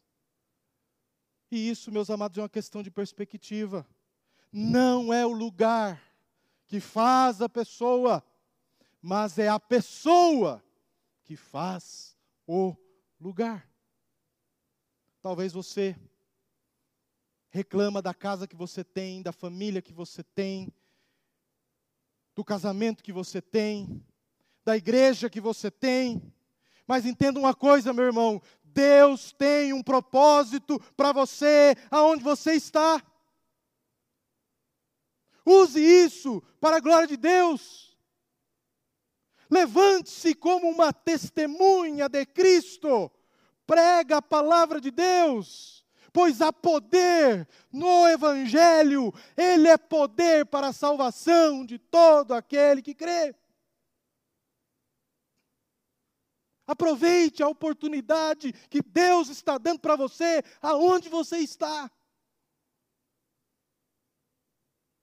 E 1.53 1.69
isso, 1.69 1.93
meus 1.93 2.09
amados, 2.09 2.39
é 2.39 2.41
uma 2.41 2.49
questão 2.49 2.83
de 2.83 2.91
perspectiva. 2.91 3.87
Não 4.51 5.13
é 5.13 5.27
o 5.27 5.33
lugar 5.33 6.03
que 6.67 6.81
faz 6.81 7.43
a 7.43 7.49
pessoa, 7.49 8.25
mas 9.03 9.39
é 9.39 9.49
a 9.49 9.61
pessoa 9.61 10.65
que 11.23 11.37
faz 11.37 12.17
o 12.47 12.75
lugar. 13.21 13.71
Talvez 15.21 15.53
você 15.53 15.95
reclama 17.51 18.01
da 18.01 18.15
casa 18.15 18.49
que 18.49 18.57
você 18.57 18.83
tem, 18.83 19.21
da 19.21 19.31
família 19.31 19.83
que 19.83 19.93
você 19.93 20.23
tem, 20.23 20.73
do 22.35 22.43
casamento 22.43 23.05
que 23.05 23.13
você 23.13 23.43
tem, 23.43 24.03
da 24.65 24.75
igreja 24.75 25.29
que 25.29 25.39
você 25.39 25.71
tem. 25.71 26.33
Mas 26.87 27.05
entenda 27.05 27.39
uma 27.39 27.55
coisa, 27.55 27.93
meu 27.93 28.07
irmão: 28.07 28.41
Deus 28.73 29.33
tem 29.33 29.73
um 29.73 29.83
propósito 29.83 30.81
para 30.97 31.13
você, 31.13 31.75
aonde 31.91 32.23
você 32.23 32.55
está. 32.55 33.03
Use 35.45 35.81
isso 35.81 36.43
para 36.61 36.77
a 36.77 36.81
glória 36.81 37.07
de 37.07 37.17
Deus. 37.17 37.97
Levante-se 39.51 40.35
como 40.35 40.69
uma 40.71 40.93
testemunha 40.93 42.09
de 42.09 42.25
Cristo. 42.25 43.11
Prega 43.67 44.19
a 44.19 44.23
palavra 44.23 44.81
de 44.81 44.91
Deus, 44.91 45.85
pois 46.13 46.41
há 46.41 46.53
poder 46.53 47.49
no 47.71 48.09
Evangelho, 48.09 49.13
ele 49.37 49.69
é 49.69 49.77
poder 49.77 50.47
para 50.47 50.69
a 50.69 50.73
salvação 50.73 51.65
de 51.65 51.79
todo 51.79 52.33
aquele 52.33 52.83
que 52.83 52.95
crê. 52.95 53.35
Aproveite 56.67 57.43
a 57.43 57.49
oportunidade 57.49 58.53
que 58.71 58.83
Deus 58.83 59.29
está 59.29 59.59
dando 59.59 59.81
para 59.81 59.97
você, 59.97 60.43
aonde 60.61 61.09
você 61.09 61.39
está. 61.39 61.91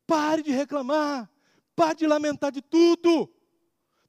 Pare 0.07 0.41
de 0.41 0.51
reclamar, 0.51 1.29
pare 1.75 1.99
de 1.99 2.07
lamentar 2.07 2.51
de 2.51 2.61
tudo. 2.61 3.31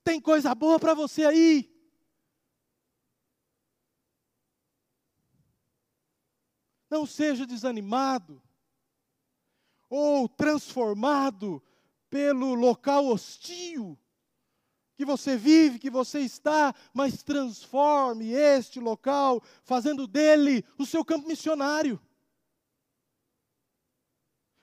Tem 0.04 0.20
coisa 0.20 0.54
boa 0.54 0.78
para 0.78 0.94
você 0.94 1.24
aí. 1.24 1.68
Não 6.88 7.04
seja 7.04 7.46
desanimado 7.46 8.42
ou 9.88 10.28
transformado 10.28 11.62
pelo 12.08 12.54
local 12.54 13.06
hostil 13.06 13.98
que 15.00 15.04
você 15.06 15.34
vive, 15.34 15.78
que 15.78 15.88
você 15.88 16.20
está, 16.20 16.74
mas 16.92 17.22
transforme 17.22 18.32
este 18.32 18.78
local, 18.78 19.42
fazendo 19.62 20.06
dele 20.06 20.62
o 20.76 20.84
seu 20.84 21.02
campo 21.02 21.26
missionário. 21.26 21.98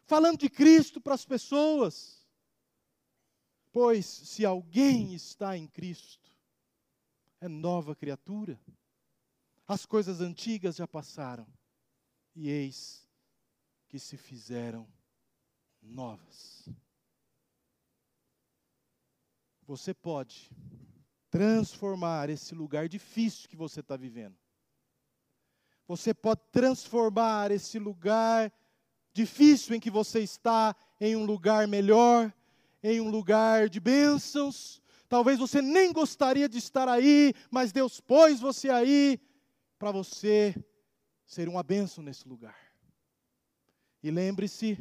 Falando 0.05 0.37
de 0.37 0.47
Cristo 0.47 1.01
para 1.01 1.15
as 1.15 1.25
pessoas. 1.25 2.23
Pois 3.71 4.05
se 4.05 4.45
alguém 4.45 5.15
está 5.15 5.57
em 5.57 5.65
Cristo, 5.65 6.29
é 7.41 7.47
nova 7.47 7.95
criatura. 7.95 8.61
As 9.67 9.87
coisas 9.87 10.21
antigas 10.21 10.75
já 10.75 10.87
passaram, 10.87 11.47
e 12.35 12.47
eis 12.47 13.09
que 13.87 13.97
se 13.97 14.15
fizeram 14.15 14.87
novas 15.81 16.69
você 19.67 19.93
pode 19.93 20.49
transformar 21.29 22.29
esse 22.29 22.55
lugar 22.55 22.87
difícil 22.87 23.49
que 23.49 23.55
você 23.55 23.81
está 23.81 23.97
vivendo. 23.97 24.35
Você 25.85 26.13
pode 26.13 26.41
transformar 26.51 27.51
esse 27.51 27.77
lugar 27.77 28.51
difícil 29.13 29.75
em 29.75 29.79
que 29.79 29.91
você 29.91 30.21
está 30.21 30.75
em 30.99 31.15
um 31.15 31.25
lugar 31.25 31.67
melhor, 31.67 32.33
em 32.81 33.01
um 33.01 33.09
lugar 33.09 33.67
de 33.67 33.79
bênçãos. 33.79 34.81
Talvez 35.09 35.37
você 35.37 35.61
nem 35.61 35.91
gostaria 35.91 36.47
de 36.47 36.57
estar 36.57 36.87
aí, 36.87 37.33
mas 37.51 37.71
Deus 37.73 37.99
pôs 37.99 38.39
você 38.39 38.69
aí 38.69 39.19
para 39.77 39.91
você 39.91 40.55
ser 41.25 41.49
uma 41.49 41.61
bênção 41.61 42.03
nesse 42.03 42.27
lugar. 42.27 42.57
E 44.01 44.09
lembre-se, 44.09 44.77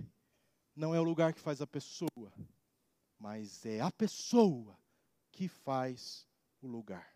não 0.74 0.94
é 0.94 1.00
o 1.00 1.04
lugar 1.04 1.32
que 1.32 1.40
faz 1.40 1.60
a 1.60 1.66
pessoa, 1.66 2.32
mas 3.18 3.64
é 3.64 3.80
a 3.80 3.90
pessoa 3.90 4.78
que 5.32 5.48
faz 5.48 6.26
o 6.60 6.66
lugar. 6.66 7.14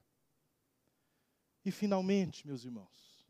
E 1.65 1.71
finalmente, 1.71 2.47
meus 2.47 2.65
irmãos, 2.65 3.27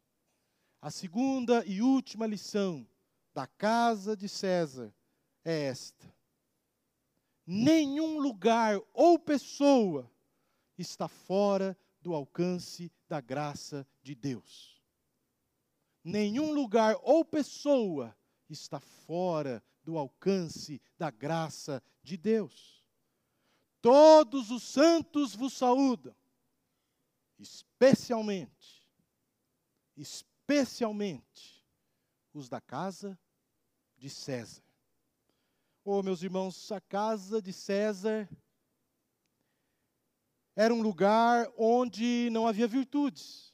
a 0.80 0.90
segunda 0.90 1.64
e 1.66 1.82
última 1.82 2.26
lição 2.26 2.86
da 3.34 3.46
casa 3.46 4.16
de 4.16 4.28
César 4.28 4.94
é 5.44 5.64
esta: 5.64 6.12
nenhum 7.46 8.18
lugar 8.18 8.80
ou 8.92 9.18
pessoa 9.18 10.10
está 10.78 11.08
fora 11.08 11.76
do 12.00 12.14
alcance 12.14 12.90
da 13.08 13.20
graça 13.20 13.86
de 14.02 14.14
Deus. 14.14 14.80
Nenhum 16.02 16.52
lugar 16.54 16.96
ou 17.02 17.24
pessoa 17.24 18.16
está 18.48 18.80
fora 18.80 19.62
do 19.90 19.98
alcance 19.98 20.80
da 20.96 21.10
graça 21.10 21.82
de 22.00 22.16
Deus. 22.16 22.86
Todos 23.82 24.52
os 24.52 24.62
santos 24.62 25.34
vos 25.34 25.52
saúdam, 25.52 26.14
especialmente, 27.36 28.88
especialmente 29.96 31.66
os 32.32 32.48
da 32.48 32.60
casa 32.60 33.18
de 33.96 34.08
César. 34.08 34.62
Oh, 35.84 36.04
meus 36.04 36.22
irmãos, 36.22 36.70
a 36.70 36.80
casa 36.80 37.42
de 37.42 37.52
César 37.52 38.28
era 40.54 40.72
um 40.72 40.82
lugar 40.82 41.50
onde 41.56 42.28
não 42.30 42.46
havia 42.46 42.68
virtudes. 42.68 43.52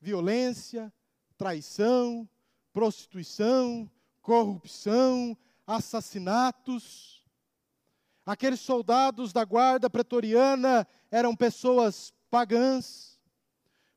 Violência, 0.00 0.90
traição, 1.36 2.26
prostituição, 2.72 3.90
corrupção, 4.26 5.38
assassinatos. 5.64 7.24
Aqueles 8.26 8.58
soldados 8.58 9.32
da 9.32 9.44
guarda 9.44 9.88
pretoriana 9.88 10.84
eram 11.12 11.36
pessoas 11.36 12.12
pagãs, 12.28 13.20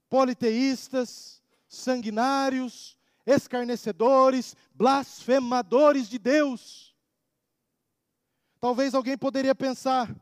politeístas, 0.07 1.41
sanguinários, 1.67 2.95
escarnecedores, 3.25 4.55
blasfemadores 4.71 6.07
de 6.07 6.19
Deus. 6.19 6.95
Talvez 8.59 8.93
alguém 8.93 9.17
poderia 9.17 9.55
pensar: 9.55 10.15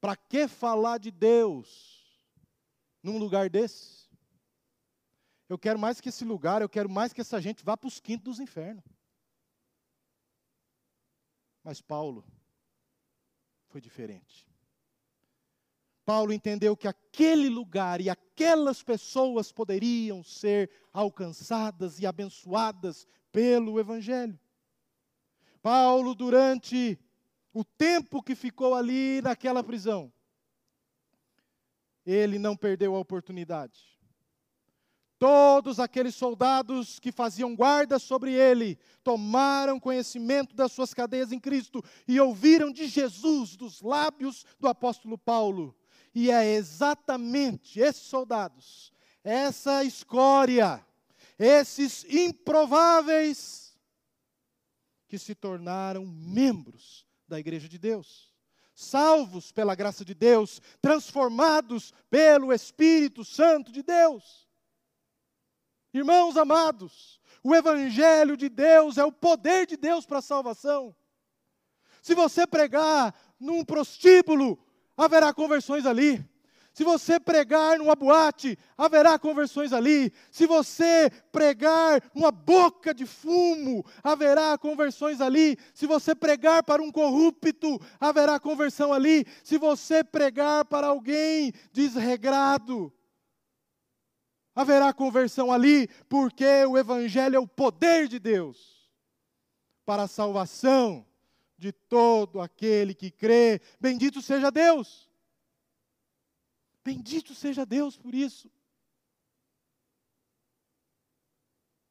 para 0.00 0.14
que 0.14 0.46
falar 0.46 0.98
de 0.98 1.10
Deus 1.10 2.22
num 3.02 3.18
lugar 3.18 3.50
desse? 3.50 4.08
Eu 5.48 5.58
quero 5.58 5.76
mais 5.78 6.00
que 6.00 6.08
esse 6.08 6.24
lugar, 6.24 6.62
eu 6.62 6.68
quero 6.68 6.88
mais 6.88 7.12
que 7.12 7.20
essa 7.20 7.40
gente 7.40 7.64
vá 7.64 7.76
para 7.76 7.88
os 7.88 7.98
quintos 7.98 8.24
dos 8.24 8.38
infernos. 8.38 8.97
Mas 11.68 11.82
Paulo 11.82 12.24
foi 13.66 13.78
diferente. 13.78 14.48
Paulo 16.02 16.32
entendeu 16.32 16.74
que 16.74 16.88
aquele 16.88 17.50
lugar 17.50 18.00
e 18.00 18.08
aquelas 18.08 18.82
pessoas 18.82 19.52
poderiam 19.52 20.24
ser 20.24 20.70
alcançadas 20.94 22.00
e 22.00 22.06
abençoadas 22.06 23.06
pelo 23.30 23.78
Evangelho. 23.78 24.40
Paulo, 25.60 26.14
durante 26.14 26.98
o 27.52 27.62
tempo 27.62 28.22
que 28.22 28.34
ficou 28.34 28.74
ali 28.74 29.20
naquela 29.20 29.62
prisão, 29.62 30.10
ele 32.06 32.38
não 32.38 32.56
perdeu 32.56 32.96
a 32.96 32.98
oportunidade 32.98 33.97
Todos 35.18 35.80
aqueles 35.80 36.14
soldados 36.14 37.00
que 37.00 37.10
faziam 37.10 37.56
guarda 37.56 37.98
sobre 37.98 38.32
ele 38.32 38.78
tomaram 39.02 39.80
conhecimento 39.80 40.54
das 40.54 40.70
suas 40.70 40.94
cadeias 40.94 41.32
em 41.32 41.40
Cristo 41.40 41.82
e 42.06 42.20
ouviram 42.20 42.70
de 42.70 42.86
Jesus, 42.86 43.56
dos 43.56 43.82
lábios 43.82 44.46
do 44.60 44.68
apóstolo 44.68 45.18
Paulo. 45.18 45.74
E 46.14 46.30
é 46.30 46.54
exatamente 46.54 47.80
esses 47.80 48.02
soldados, 48.02 48.92
essa 49.24 49.82
escória, 49.82 50.84
esses 51.36 52.04
improváveis, 52.04 53.76
que 55.08 55.18
se 55.18 55.34
tornaram 55.34 56.06
membros 56.06 57.04
da 57.26 57.40
Igreja 57.40 57.68
de 57.68 57.78
Deus. 57.78 58.32
Salvos 58.74 59.50
pela 59.50 59.74
graça 59.74 60.04
de 60.04 60.14
Deus, 60.14 60.62
transformados 60.80 61.92
pelo 62.08 62.52
Espírito 62.52 63.24
Santo 63.24 63.72
de 63.72 63.82
Deus. 63.82 64.47
Irmãos 65.92 66.36
amados, 66.36 67.20
o 67.42 67.54
Evangelho 67.54 68.36
de 68.36 68.48
Deus 68.48 68.98
é 68.98 69.04
o 69.04 69.12
poder 69.12 69.66
de 69.66 69.76
Deus 69.76 70.04
para 70.04 70.18
a 70.18 70.22
salvação. 70.22 70.94
Se 72.02 72.14
você 72.14 72.46
pregar 72.46 73.14
num 73.40 73.64
prostíbulo, 73.64 74.58
haverá 74.96 75.32
conversões 75.32 75.86
ali. 75.86 76.24
Se 76.78 76.84
você 76.84 77.18
pregar 77.18 77.76
numa 77.78 77.96
boate, 77.96 78.56
haverá 78.76 79.18
conversões 79.18 79.72
ali. 79.72 80.12
Se 80.30 80.46
você 80.46 81.10
pregar 81.32 82.00
numa 82.14 82.30
boca 82.30 82.94
de 82.94 83.04
fumo, 83.04 83.84
haverá 84.00 84.56
conversões 84.56 85.20
ali. 85.20 85.58
Se 85.74 85.88
você 85.88 86.14
pregar 86.14 86.62
para 86.62 86.80
um 86.80 86.92
corrupto, 86.92 87.80
haverá 87.98 88.38
conversão 88.38 88.92
ali. 88.92 89.26
Se 89.42 89.58
você 89.58 90.04
pregar 90.04 90.66
para 90.66 90.86
alguém 90.86 91.52
desregrado, 91.72 92.92
haverá 94.58 94.92
conversão 94.92 95.52
ali, 95.52 95.86
porque 96.08 96.64
o 96.64 96.76
Evangelho 96.76 97.36
é 97.36 97.38
o 97.38 97.46
poder 97.46 98.08
de 98.08 98.18
Deus 98.18 98.90
para 99.84 100.02
a 100.02 100.08
salvação 100.08 101.06
de 101.56 101.70
todo 101.70 102.40
aquele 102.40 102.92
que 102.92 103.08
crê. 103.08 103.60
Bendito 103.80 104.20
seja 104.20 104.50
Deus! 104.50 105.08
Bendito 106.84 107.36
seja 107.36 107.64
Deus 107.64 107.96
por 107.96 108.12
isso. 108.12 108.50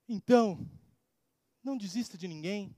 Então, 0.05 0.69
não 1.63 1.77
desista 1.77 2.17
de 2.17 2.27
ninguém. 2.27 2.75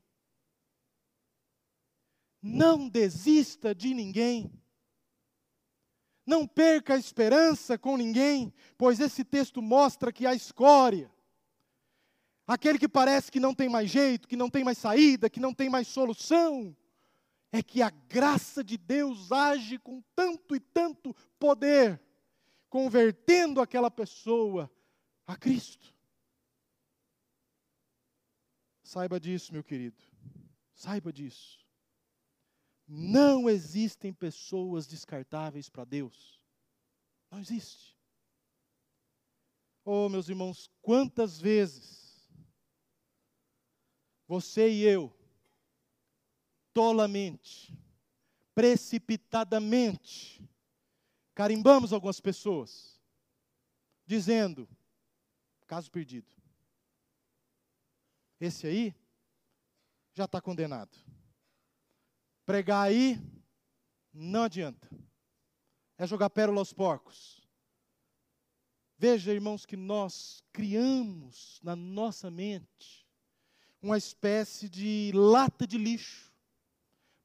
Não 2.40 2.88
desista 2.88 3.74
de 3.74 3.96
ninguém. 3.96 4.59
Não 6.30 6.46
perca 6.46 6.94
a 6.94 6.98
esperança 6.98 7.76
com 7.76 7.98
ninguém, 7.98 8.54
pois 8.78 9.00
esse 9.00 9.24
texto 9.24 9.64
mostra 9.64 10.14
que 10.14 10.28
a 10.28 10.36
escória, 10.36 11.12
aquele 12.46 12.78
que 12.78 12.88
parece 12.88 13.32
que 13.32 13.40
não 13.40 13.52
tem 13.52 13.68
mais 13.68 13.90
jeito, 13.90 14.28
que 14.28 14.36
não 14.36 14.48
tem 14.48 14.64
mais 14.64 14.78
saída, 14.78 15.28
que 15.28 15.40
não 15.40 15.56
tem 15.56 15.72
mais 15.72 15.88
solução, 15.88 16.78
é 17.52 17.64
que 17.64 17.82
a 17.82 17.90
graça 17.90 18.64
de 18.64 18.78
Deus 18.78 19.32
age 19.32 19.80
com 19.80 20.04
tanto 20.16 20.56
e 20.56 20.60
tanto 20.60 21.16
poder, 21.40 22.00
convertendo 22.70 23.60
aquela 23.60 23.90
pessoa 23.90 24.72
a 25.26 25.36
Cristo. 25.36 25.96
Saiba 28.84 29.20
disso, 29.20 29.52
meu 29.52 29.64
querido. 29.64 30.04
Saiba 30.76 31.12
disso. 31.12 31.68
Não 32.92 33.48
existem 33.48 34.12
pessoas 34.12 34.88
descartáveis 34.88 35.70
para 35.70 35.86
Deus. 35.86 36.42
Não 37.30 37.40
existe. 37.40 37.96
Oh, 39.86 40.10
meus 40.10 40.28
irmãos, 40.28 40.72
quantas 40.82 41.40
vezes 41.40 42.28
você 44.28 44.72
e 44.72 44.82
eu, 44.82 45.16
tolamente, 46.74 47.72
precipitadamente, 48.56 50.44
carimbamos 51.36 51.94
algumas 51.94 52.20
pessoas, 52.20 53.00
dizendo: 54.04 54.68
caso 55.68 55.92
perdido. 55.92 56.32
Esse 58.40 58.66
aí 58.66 58.96
já 60.16 60.26
está 60.26 60.42
condenado. 60.42 61.09
Pregar 62.50 62.88
aí 62.88 63.22
não 64.12 64.46
adianta. 64.46 64.90
É 66.00 66.08
jogar 66.08 66.32
pérola 66.32 66.58
aos 66.58 66.74
porcos. 66.74 67.48
Veja, 68.98 69.32
irmãos, 69.32 69.68
que 69.68 69.78
nós 69.78 70.44
criamos 70.52 71.60
na 71.62 71.76
nossa 71.76 72.32
mente 72.32 73.08
uma 73.80 74.00
espécie 74.00 74.68
de 74.68 75.12
lata 75.14 75.68
de 75.68 75.78
lixo 75.78 76.34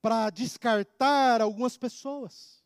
para 0.02 0.28
descartar 0.28 1.40
algumas 1.40 1.78
pessoas. 1.78 2.62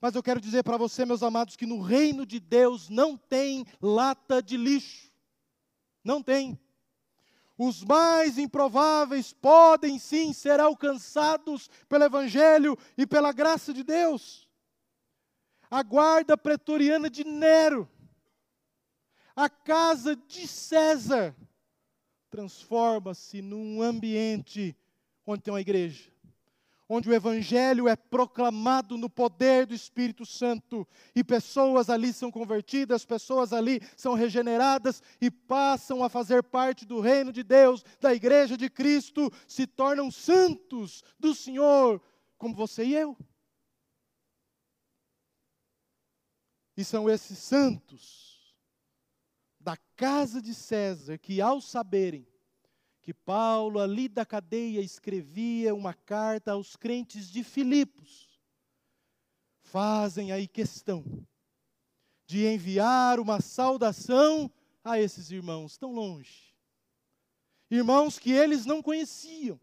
Mas 0.00 0.16
eu 0.16 0.24
quero 0.24 0.40
dizer 0.40 0.64
para 0.64 0.76
você, 0.76 1.06
meus 1.06 1.22
amados, 1.22 1.54
que 1.54 1.66
no 1.66 1.80
reino 1.80 2.26
de 2.26 2.40
Deus 2.40 2.88
não 2.88 3.16
tem 3.16 3.64
lata 3.80 4.42
de 4.42 4.56
lixo. 4.56 5.12
Não 6.02 6.20
tem. 6.20 6.58
Os 7.58 7.82
mais 7.82 8.36
improváveis 8.38 9.32
podem 9.32 9.98
sim 9.98 10.32
ser 10.32 10.60
alcançados 10.60 11.70
pelo 11.88 12.04
Evangelho 12.04 12.76
e 12.98 13.06
pela 13.06 13.32
graça 13.32 13.72
de 13.72 13.82
Deus. 13.82 14.48
A 15.70 15.82
guarda 15.82 16.36
pretoriana 16.36 17.08
de 17.08 17.24
Nero, 17.24 17.88
a 19.34 19.48
casa 19.48 20.14
de 20.14 20.46
César, 20.46 21.34
transforma-se 22.30 23.40
num 23.40 23.82
ambiente 23.82 24.76
onde 25.26 25.42
tem 25.42 25.52
uma 25.52 25.60
igreja 25.60 26.15
onde 26.88 27.08
o 27.10 27.14
Evangelho 27.14 27.88
é 27.88 27.96
proclamado 27.96 28.96
no 28.96 29.10
poder 29.10 29.66
do 29.66 29.74
Espírito 29.74 30.24
Santo, 30.24 30.86
e 31.14 31.24
pessoas 31.24 31.90
ali 31.90 32.12
são 32.12 32.30
convertidas, 32.30 33.04
pessoas 33.04 33.52
ali 33.52 33.80
são 33.96 34.14
regeneradas 34.14 35.02
e 35.20 35.30
passam 35.30 36.04
a 36.04 36.08
fazer 36.08 36.42
parte 36.42 36.84
do 36.84 37.00
reino 37.00 37.32
de 37.32 37.42
Deus, 37.42 37.84
da 38.00 38.14
igreja 38.14 38.56
de 38.56 38.70
Cristo, 38.70 39.32
se 39.48 39.66
tornam 39.66 40.10
santos 40.10 41.02
do 41.18 41.34
Senhor, 41.34 42.00
como 42.38 42.54
você 42.54 42.84
e 42.84 42.94
eu. 42.94 43.16
E 46.76 46.84
são 46.84 47.08
esses 47.08 47.38
santos 47.38 48.54
da 49.58 49.76
casa 49.96 50.40
de 50.40 50.54
César, 50.54 51.18
que 51.18 51.40
ao 51.40 51.60
saberem 51.60 52.28
que 53.06 53.14
Paulo, 53.14 53.78
ali 53.78 54.08
da 54.08 54.26
cadeia, 54.26 54.80
escrevia 54.80 55.72
uma 55.72 55.94
carta 55.94 56.50
aos 56.50 56.74
crentes 56.74 57.30
de 57.30 57.44
Filipos, 57.44 58.40
fazem 59.62 60.32
aí 60.32 60.48
questão 60.48 61.04
de 62.26 62.44
enviar 62.48 63.20
uma 63.20 63.40
saudação 63.40 64.50
a 64.82 64.98
esses 65.00 65.30
irmãos 65.30 65.78
tão 65.78 65.92
longe. 65.92 66.52
Irmãos 67.70 68.18
que 68.18 68.32
eles 68.32 68.66
não 68.66 68.82
conheciam 68.82 69.60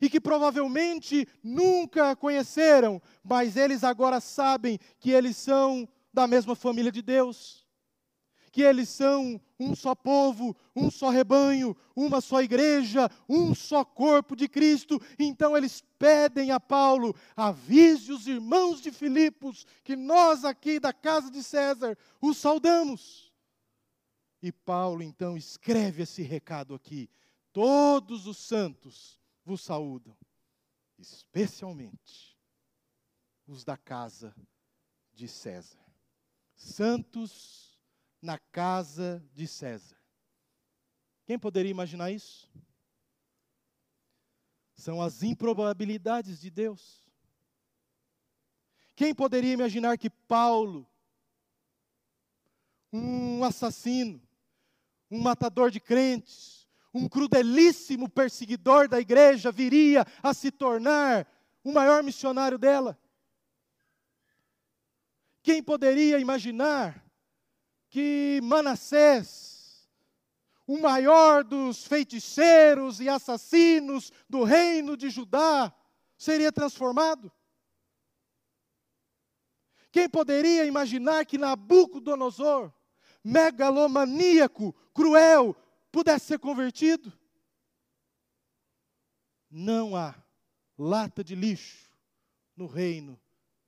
e 0.00 0.10
que 0.10 0.20
provavelmente 0.20 1.28
nunca 1.44 2.16
conheceram, 2.16 3.00
mas 3.22 3.56
eles 3.56 3.84
agora 3.84 4.20
sabem 4.20 4.80
que 4.98 5.12
eles 5.12 5.36
são 5.36 5.88
da 6.12 6.26
mesma 6.26 6.56
família 6.56 6.90
de 6.90 7.02
Deus 7.02 7.63
que 8.54 8.62
eles 8.62 8.88
são 8.88 9.40
um 9.58 9.74
só 9.74 9.96
povo, 9.96 10.56
um 10.76 10.88
só 10.88 11.10
rebanho, 11.10 11.76
uma 11.96 12.20
só 12.20 12.40
igreja, 12.40 13.10
um 13.28 13.52
só 13.52 13.84
corpo 13.84 14.36
de 14.36 14.48
Cristo. 14.48 15.02
Então 15.18 15.56
eles 15.56 15.82
pedem 15.98 16.52
a 16.52 16.60
Paulo: 16.60 17.16
avise 17.34 18.12
os 18.12 18.28
irmãos 18.28 18.80
de 18.80 18.92
Filipos 18.92 19.66
que 19.82 19.96
nós 19.96 20.44
aqui 20.44 20.78
da 20.78 20.92
casa 20.92 21.32
de 21.32 21.42
César 21.42 21.98
os 22.22 22.36
saudamos. 22.38 23.32
E 24.40 24.52
Paulo 24.52 25.02
então 25.02 25.36
escreve 25.36 26.04
esse 26.04 26.22
recado 26.22 26.76
aqui: 26.76 27.10
todos 27.52 28.28
os 28.28 28.36
santos 28.36 29.18
vos 29.44 29.62
saúdam, 29.62 30.16
especialmente 30.96 32.38
os 33.48 33.64
da 33.64 33.76
casa 33.76 34.32
de 35.12 35.26
César. 35.26 35.84
Santos 36.54 37.73
na 38.24 38.38
casa 38.38 39.22
de 39.34 39.46
César. 39.46 39.98
Quem 41.26 41.38
poderia 41.38 41.70
imaginar 41.70 42.10
isso? 42.10 42.50
São 44.74 45.00
as 45.02 45.22
improbabilidades 45.22 46.40
de 46.40 46.50
Deus. 46.50 47.06
Quem 48.96 49.14
poderia 49.14 49.52
imaginar 49.52 49.98
que 49.98 50.08
Paulo, 50.08 50.88
um 52.90 53.44
assassino, 53.44 54.26
um 55.10 55.20
matador 55.20 55.70
de 55.70 55.78
crentes, 55.78 56.66
um 56.94 57.06
crudelíssimo 57.06 58.08
perseguidor 58.08 58.88
da 58.88 58.98
igreja, 58.98 59.52
viria 59.52 60.06
a 60.22 60.32
se 60.32 60.50
tornar 60.50 61.28
o 61.62 61.70
maior 61.72 62.02
missionário 62.02 62.56
dela? 62.56 62.98
Quem 65.42 65.62
poderia 65.62 66.18
imaginar 66.18 67.03
que 67.94 68.40
Manassés, 68.42 69.88
o 70.66 70.80
maior 70.80 71.44
dos 71.44 71.84
feiticeiros 71.86 72.98
e 72.98 73.08
assassinos 73.08 74.10
do 74.28 74.42
reino 74.42 74.96
de 74.96 75.08
Judá, 75.08 75.72
seria 76.18 76.50
transformado? 76.50 77.30
Quem 79.92 80.08
poderia 80.08 80.66
imaginar 80.66 81.24
que 81.24 81.38
Nabucodonosor, 81.38 82.74
megalomaníaco, 83.22 84.72
cruel, 84.92 85.54
pudesse 85.92 86.26
ser 86.26 86.40
convertido? 86.40 87.12
Não 89.48 89.94
há 89.94 90.16
lata 90.76 91.22
de 91.22 91.36
lixo 91.36 91.88
no 92.56 92.66
reino 92.66 93.20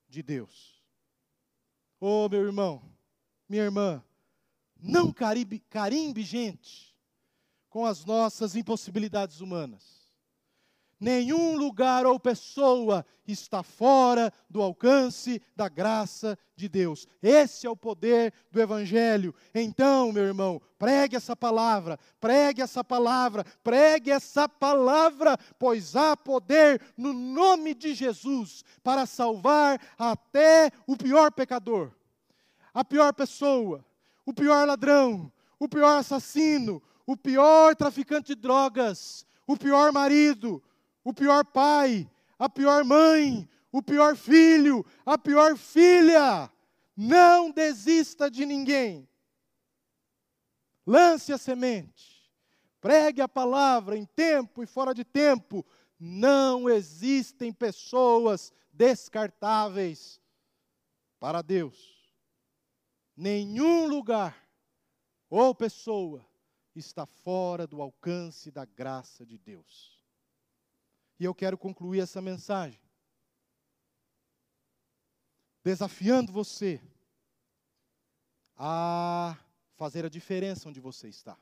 de 0.08 0.20
Deus. 0.20 0.82
Oh, 2.00 2.28
meu 2.28 2.42
irmão, 2.42 2.82
minha 3.48 3.62
irmã, 3.62 4.02
não 4.80 5.12
carimbe, 5.12 5.58
carimbe 5.58 6.22
gente 6.22 6.94
com 7.68 7.84
as 7.84 8.04
nossas 8.04 8.56
impossibilidades 8.56 9.40
humanas. 9.40 9.96
Nenhum 10.98 11.56
lugar 11.56 12.06
ou 12.06 12.18
pessoa 12.18 13.04
está 13.28 13.62
fora 13.62 14.32
do 14.48 14.62
alcance 14.62 15.42
da 15.54 15.68
graça 15.68 16.38
de 16.56 16.70
Deus. 16.70 17.06
Esse 17.22 17.66
é 17.66 17.70
o 17.70 17.76
poder 17.76 18.32
do 18.50 18.58
Evangelho. 18.58 19.34
Então, 19.54 20.10
meu 20.10 20.24
irmão, 20.24 20.60
pregue 20.78 21.14
essa 21.14 21.36
palavra, 21.36 21.98
pregue 22.18 22.62
essa 22.62 22.82
palavra, 22.82 23.44
pregue 23.62 24.10
essa 24.10 24.48
palavra, 24.48 25.36
pois 25.58 25.94
há 25.94 26.16
poder 26.16 26.80
no 26.96 27.12
nome 27.12 27.74
de 27.74 27.92
Jesus 27.92 28.64
para 28.82 29.04
salvar 29.04 29.78
até 29.98 30.70
o 30.86 30.96
pior 30.96 31.30
pecador, 31.30 31.92
a 32.72 32.82
pior 32.82 33.12
pessoa, 33.12 33.84
o 34.26 34.34
pior 34.34 34.66
ladrão, 34.66 35.32
o 35.58 35.68
pior 35.68 35.98
assassino, 35.98 36.82
o 37.06 37.16
pior 37.16 37.76
traficante 37.76 38.34
de 38.34 38.34
drogas, 38.34 39.24
o 39.46 39.56
pior 39.56 39.92
marido, 39.92 40.60
o 41.04 41.14
pior 41.14 41.44
pai, 41.44 42.10
a 42.36 42.48
pior 42.48 42.84
mãe, 42.84 43.48
o 43.70 43.80
pior 43.80 44.16
filho, 44.16 44.84
a 45.06 45.16
pior 45.16 45.56
filha. 45.56 46.50
Não 46.96 47.50
desista 47.52 48.28
de 48.28 48.44
ninguém. 48.44 49.08
Lance 50.84 51.32
a 51.32 51.38
semente. 51.38 52.28
Pregue 52.80 53.20
a 53.20 53.28
palavra 53.28 53.96
em 53.96 54.04
tempo 54.04 54.62
e 54.62 54.66
fora 54.66 54.92
de 54.92 55.04
tempo. 55.04 55.64
Não 55.98 56.68
existem 56.68 57.52
pessoas 57.52 58.52
descartáveis 58.72 60.20
para 61.20 61.42
Deus 61.42 61.95
nenhum 63.16 63.86
lugar 63.86 64.46
ou 65.30 65.54
pessoa 65.54 66.24
está 66.74 67.06
fora 67.06 67.66
do 67.66 67.80
alcance 67.80 68.50
da 68.50 68.64
graça 68.64 69.24
de 69.24 69.38
Deus. 69.38 70.00
E 71.18 71.24
eu 71.24 71.34
quero 71.34 71.56
concluir 71.56 72.00
essa 72.00 72.20
mensagem 72.20 72.80
desafiando 75.64 76.30
você 76.30 76.80
a 78.54 79.36
fazer 79.74 80.04
a 80.04 80.08
diferença 80.08 80.68
onde 80.68 80.78
você 80.78 81.08
está. 81.08 81.36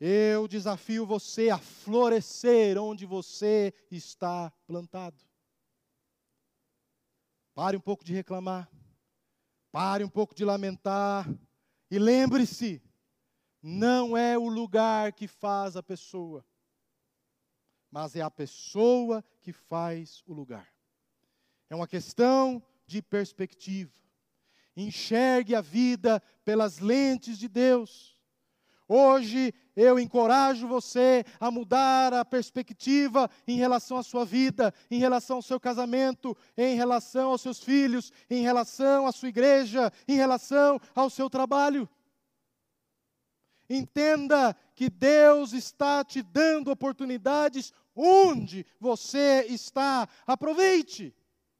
Eu 0.00 0.46
desafio 0.46 1.06
você 1.06 1.50
a 1.50 1.58
florescer 1.58 2.78
onde 2.78 3.04
você 3.06 3.74
está 3.90 4.50
plantado. 4.66 5.22
Pare 7.54 7.76
um 7.76 7.80
pouco 7.80 8.04
de 8.04 8.12
reclamar. 8.12 8.70
Pare 9.76 10.02
um 10.02 10.08
pouco 10.08 10.34
de 10.34 10.42
lamentar 10.42 11.28
e 11.90 11.98
lembre-se: 11.98 12.82
não 13.62 14.16
é 14.16 14.38
o 14.38 14.48
lugar 14.48 15.12
que 15.12 15.28
faz 15.28 15.76
a 15.76 15.82
pessoa, 15.82 16.42
mas 17.90 18.16
é 18.16 18.22
a 18.22 18.30
pessoa 18.30 19.22
que 19.42 19.52
faz 19.52 20.22
o 20.26 20.32
lugar. 20.32 20.66
É 21.68 21.76
uma 21.76 21.86
questão 21.86 22.66
de 22.86 23.02
perspectiva. 23.02 23.92
Enxergue 24.74 25.54
a 25.54 25.60
vida 25.60 26.22
pelas 26.42 26.78
lentes 26.78 27.38
de 27.38 27.46
Deus. 27.46 28.15
Hoje 28.88 29.52
eu 29.74 29.98
encorajo 29.98 30.68
você 30.68 31.24
a 31.40 31.50
mudar 31.50 32.14
a 32.14 32.24
perspectiva 32.24 33.28
em 33.46 33.56
relação 33.56 33.98
à 33.98 34.02
sua 34.02 34.24
vida, 34.24 34.72
em 34.90 34.98
relação 34.98 35.36
ao 35.36 35.42
seu 35.42 35.58
casamento, 35.58 36.36
em 36.56 36.76
relação 36.76 37.30
aos 37.30 37.40
seus 37.40 37.60
filhos, 37.60 38.12
em 38.30 38.42
relação 38.42 39.06
à 39.06 39.12
sua 39.12 39.28
igreja, 39.28 39.92
em 40.06 40.14
relação 40.14 40.80
ao 40.94 41.10
seu 41.10 41.28
trabalho. 41.28 41.88
Entenda 43.68 44.56
que 44.76 44.88
Deus 44.88 45.52
está 45.52 46.04
te 46.04 46.22
dando 46.22 46.70
oportunidades 46.70 47.72
onde 47.94 48.64
você 48.78 49.44
está. 49.48 50.08
Aproveite 50.24 51.12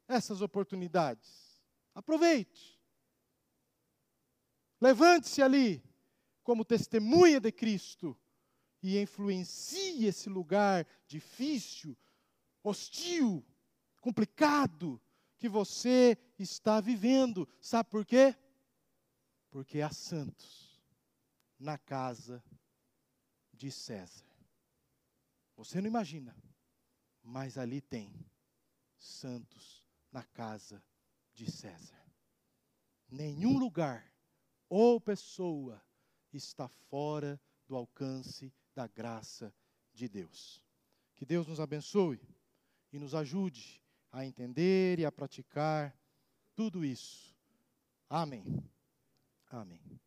essas 0.06 0.40
oportunidades. 0.40 1.60
Aproveite. 1.92 2.80
Levante-se 4.80 5.42
ali 5.42 5.82
como 6.46 6.64
testemunha 6.64 7.40
de 7.40 7.50
Cristo 7.50 8.16
e 8.80 9.00
influencie 9.00 10.06
esse 10.06 10.28
lugar 10.28 10.86
difícil, 11.08 11.98
hostil, 12.62 13.44
complicado 14.00 15.02
que 15.36 15.48
você 15.48 16.16
está 16.38 16.80
vivendo. 16.80 17.48
Sabe 17.60 17.90
por 17.90 18.06
quê? 18.06 18.32
Porque 19.50 19.80
há 19.80 19.90
santos 19.90 20.80
na 21.58 21.76
casa 21.76 22.40
de 23.52 23.68
César. 23.72 24.30
Você 25.56 25.80
não 25.80 25.88
imagina, 25.88 26.36
mas 27.24 27.58
ali 27.58 27.80
tem 27.80 28.14
santos 28.96 29.84
na 30.12 30.22
casa 30.22 30.80
de 31.34 31.50
César. 31.50 32.00
Nenhum 33.08 33.58
lugar 33.58 34.14
ou 34.68 35.00
pessoa 35.00 35.84
está 36.32 36.68
fora 36.68 37.40
do 37.66 37.76
alcance 37.76 38.52
da 38.74 38.86
graça 38.86 39.54
de 39.92 40.08
Deus. 40.08 40.62
Que 41.14 41.24
Deus 41.24 41.46
nos 41.46 41.60
abençoe 41.60 42.20
e 42.92 42.98
nos 42.98 43.14
ajude 43.14 43.82
a 44.12 44.24
entender 44.24 44.98
e 44.98 45.04
a 45.04 45.12
praticar 45.12 45.96
tudo 46.54 46.84
isso. 46.84 47.34
Amém. 48.08 48.44
Amém. 49.50 50.00